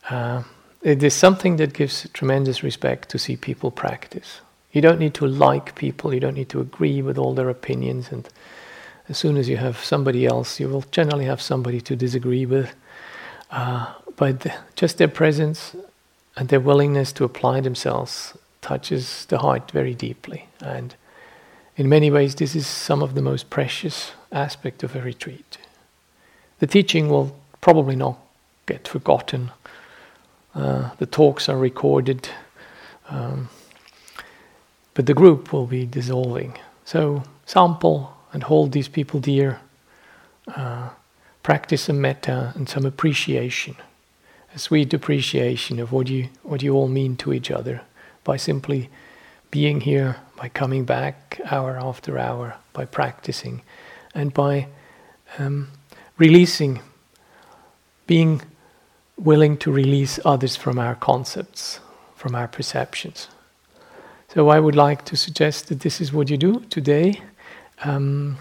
Uh, 0.09 0.43
it 0.81 1.03
is 1.03 1.13
something 1.13 1.57
that 1.57 1.73
gives 1.73 2.07
tremendous 2.13 2.63
respect 2.63 3.09
to 3.09 3.19
see 3.19 3.35
people 3.35 3.71
practice. 3.71 4.41
You 4.71 4.81
don't 4.81 4.99
need 4.99 5.15
to 5.15 5.27
like 5.27 5.75
people, 5.75 6.13
you 6.13 6.19
don't 6.19 6.35
need 6.35 6.49
to 6.49 6.61
agree 6.61 7.01
with 7.01 7.17
all 7.17 7.33
their 7.33 7.49
opinions, 7.49 8.11
and 8.11 8.29
as 9.09 9.17
soon 9.17 9.35
as 9.37 9.49
you 9.49 9.57
have 9.57 9.83
somebody 9.83 10.25
else, 10.25 10.59
you 10.59 10.69
will 10.69 10.85
generally 10.91 11.25
have 11.25 11.41
somebody 11.41 11.81
to 11.81 11.95
disagree 11.95 12.45
with. 12.45 12.75
Uh, 13.49 13.93
but 14.15 14.45
just 14.75 14.99
their 14.99 15.07
presence 15.07 15.75
and 16.39 16.47
their 16.47 16.61
willingness 16.61 17.11
to 17.11 17.25
apply 17.25 17.59
themselves 17.59 18.33
touches 18.61 19.25
the 19.25 19.39
heart 19.39 19.71
very 19.71 19.93
deeply. 19.93 20.47
And 20.61 20.95
in 21.75 21.89
many 21.89 22.09
ways, 22.09 22.35
this 22.35 22.55
is 22.55 22.65
some 22.65 23.03
of 23.03 23.13
the 23.13 23.21
most 23.21 23.49
precious 23.49 24.13
aspect 24.31 24.81
of 24.81 24.95
a 24.95 25.01
retreat. 25.01 25.57
The 26.59 26.67
teaching 26.67 27.09
will 27.09 27.35
probably 27.59 27.97
not 27.97 28.17
get 28.67 28.87
forgotten. 28.87 29.51
Uh, 30.55 30.91
the 30.97 31.05
talks 31.05 31.49
are 31.49 31.57
recorded, 31.57 32.29
um, 33.09 33.49
but 34.93 35.07
the 35.07 35.13
group 35.13 35.51
will 35.51 35.67
be 35.67 35.85
dissolving. 35.85 36.57
So 36.85 37.23
sample 37.47 38.15
and 38.31 38.43
hold 38.43 38.71
these 38.71 38.87
people 38.87 39.19
dear. 39.19 39.59
Uh, 40.47 40.89
practice 41.43 41.81
some 41.81 41.99
metta 41.99 42.53
and 42.55 42.69
some 42.69 42.85
appreciation, 42.85 43.75
a 44.53 44.59
sweet 44.59 44.93
appreciation 44.93 45.79
of 45.79 45.91
what 45.91 46.09
you 46.09 46.29
what 46.43 46.61
you 46.61 46.73
all 46.73 46.87
mean 46.87 47.15
to 47.17 47.33
each 47.33 47.51
other 47.51 47.81
by 48.23 48.37
simply 48.37 48.89
being 49.51 49.81
here, 49.81 50.17
by 50.35 50.49
coming 50.49 50.85
back 50.85 51.41
hour 51.51 51.79
after 51.81 52.17
hour, 52.17 52.55
by 52.73 52.85
practicing, 52.85 53.61
and 54.13 54.33
by 54.33 54.67
um, 55.37 55.69
releasing, 56.17 56.81
being 58.07 58.41
willing 59.17 59.57
to 59.57 59.71
release 59.71 60.19
others 60.23 60.55
from 60.55 60.79
our 60.79 60.95
concepts, 60.95 61.79
from 62.15 62.35
our 62.35 62.47
perceptions. 62.47 63.27
So 64.33 64.49
I 64.49 64.59
would 64.59 64.75
like 64.75 65.05
to 65.05 65.17
suggest 65.17 65.67
that 65.67 65.79
this 65.79 65.99
is 65.99 66.13
what 66.13 66.29
you 66.29 66.37
do 66.37 66.59
today. 66.69 67.21
Um, 67.83 68.37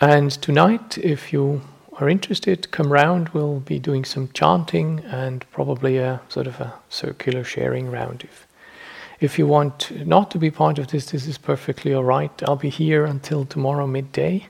and 0.00 0.30
tonight, 0.30 0.98
if 0.98 1.32
you 1.32 1.62
are 2.00 2.08
interested, 2.08 2.70
come 2.70 2.92
round. 2.92 3.28
We'll 3.30 3.60
be 3.60 3.78
doing 3.78 4.04
some 4.04 4.28
chanting 4.32 5.00
and 5.06 5.44
probably 5.50 5.98
a 5.98 6.20
sort 6.28 6.46
of 6.46 6.60
a 6.60 6.74
circular 6.88 7.44
sharing 7.44 7.90
round. 7.90 8.22
If, 8.22 8.46
if 9.20 9.38
you 9.38 9.46
want 9.46 10.06
not 10.06 10.30
to 10.30 10.38
be 10.38 10.50
part 10.50 10.78
of 10.78 10.88
this, 10.88 11.10
this 11.10 11.26
is 11.26 11.38
perfectly 11.38 11.92
all 11.92 12.04
right. 12.04 12.30
I'll 12.44 12.56
be 12.56 12.70
here 12.70 13.04
until 13.04 13.44
tomorrow 13.44 13.86
midday. 13.86 14.46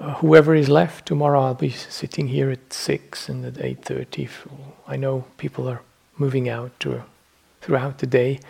Uh, 0.00 0.14
whoever 0.14 0.54
is 0.54 0.68
left 0.68 1.06
tomorrow, 1.06 1.40
I'll 1.42 1.54
be 1.54 1.70
sitting 1.70 2.28
here 2.28 2.50
at 2.50 2.72
six 2.72 3.28
and 3.28 3.44
at 3.44 3.60
eight 3.60 3.84
thirty. 3.84 4.28
I 4.88 4.96
know 4.96 5.24
people 5.36 5.68
are 5.68 5.82
moving 6.16 6.48
out 6.48 6.72
to, 6.80 7.04
throughout 7.60 7.98
the 7.98 8.06
day. 8.06 8.40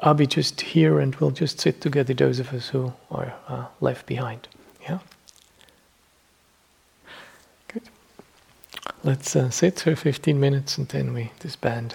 I'll 0.00 0.14
be 0.14 0.26
just 0.26 0.60
here, 0.60 0.98
and 1.00 1.14
we'll 1.16 1.30
just 1.30 1.60
sit 1.60 1.80
together. 1.80 2.14
Those 2.14 2.38
of 2.38 2.52
us 2.54 2.68
who 2.68 2.92
are 3.10 3.34
uh, 3.48 3.66
left 3.80 4.06
behind. 4.06 4.48
Yeah. 4.82 5.00
Let's 9.06 9.36
uh, 9.36 9.50
sit 9.50 9.78
for 9.78 9.94
15 9.94 10.40
minutes 10.40 10.78
and 10.78 10.88
then 10.88 11.14
we 11.14 11.30
disband. 11.38 11.94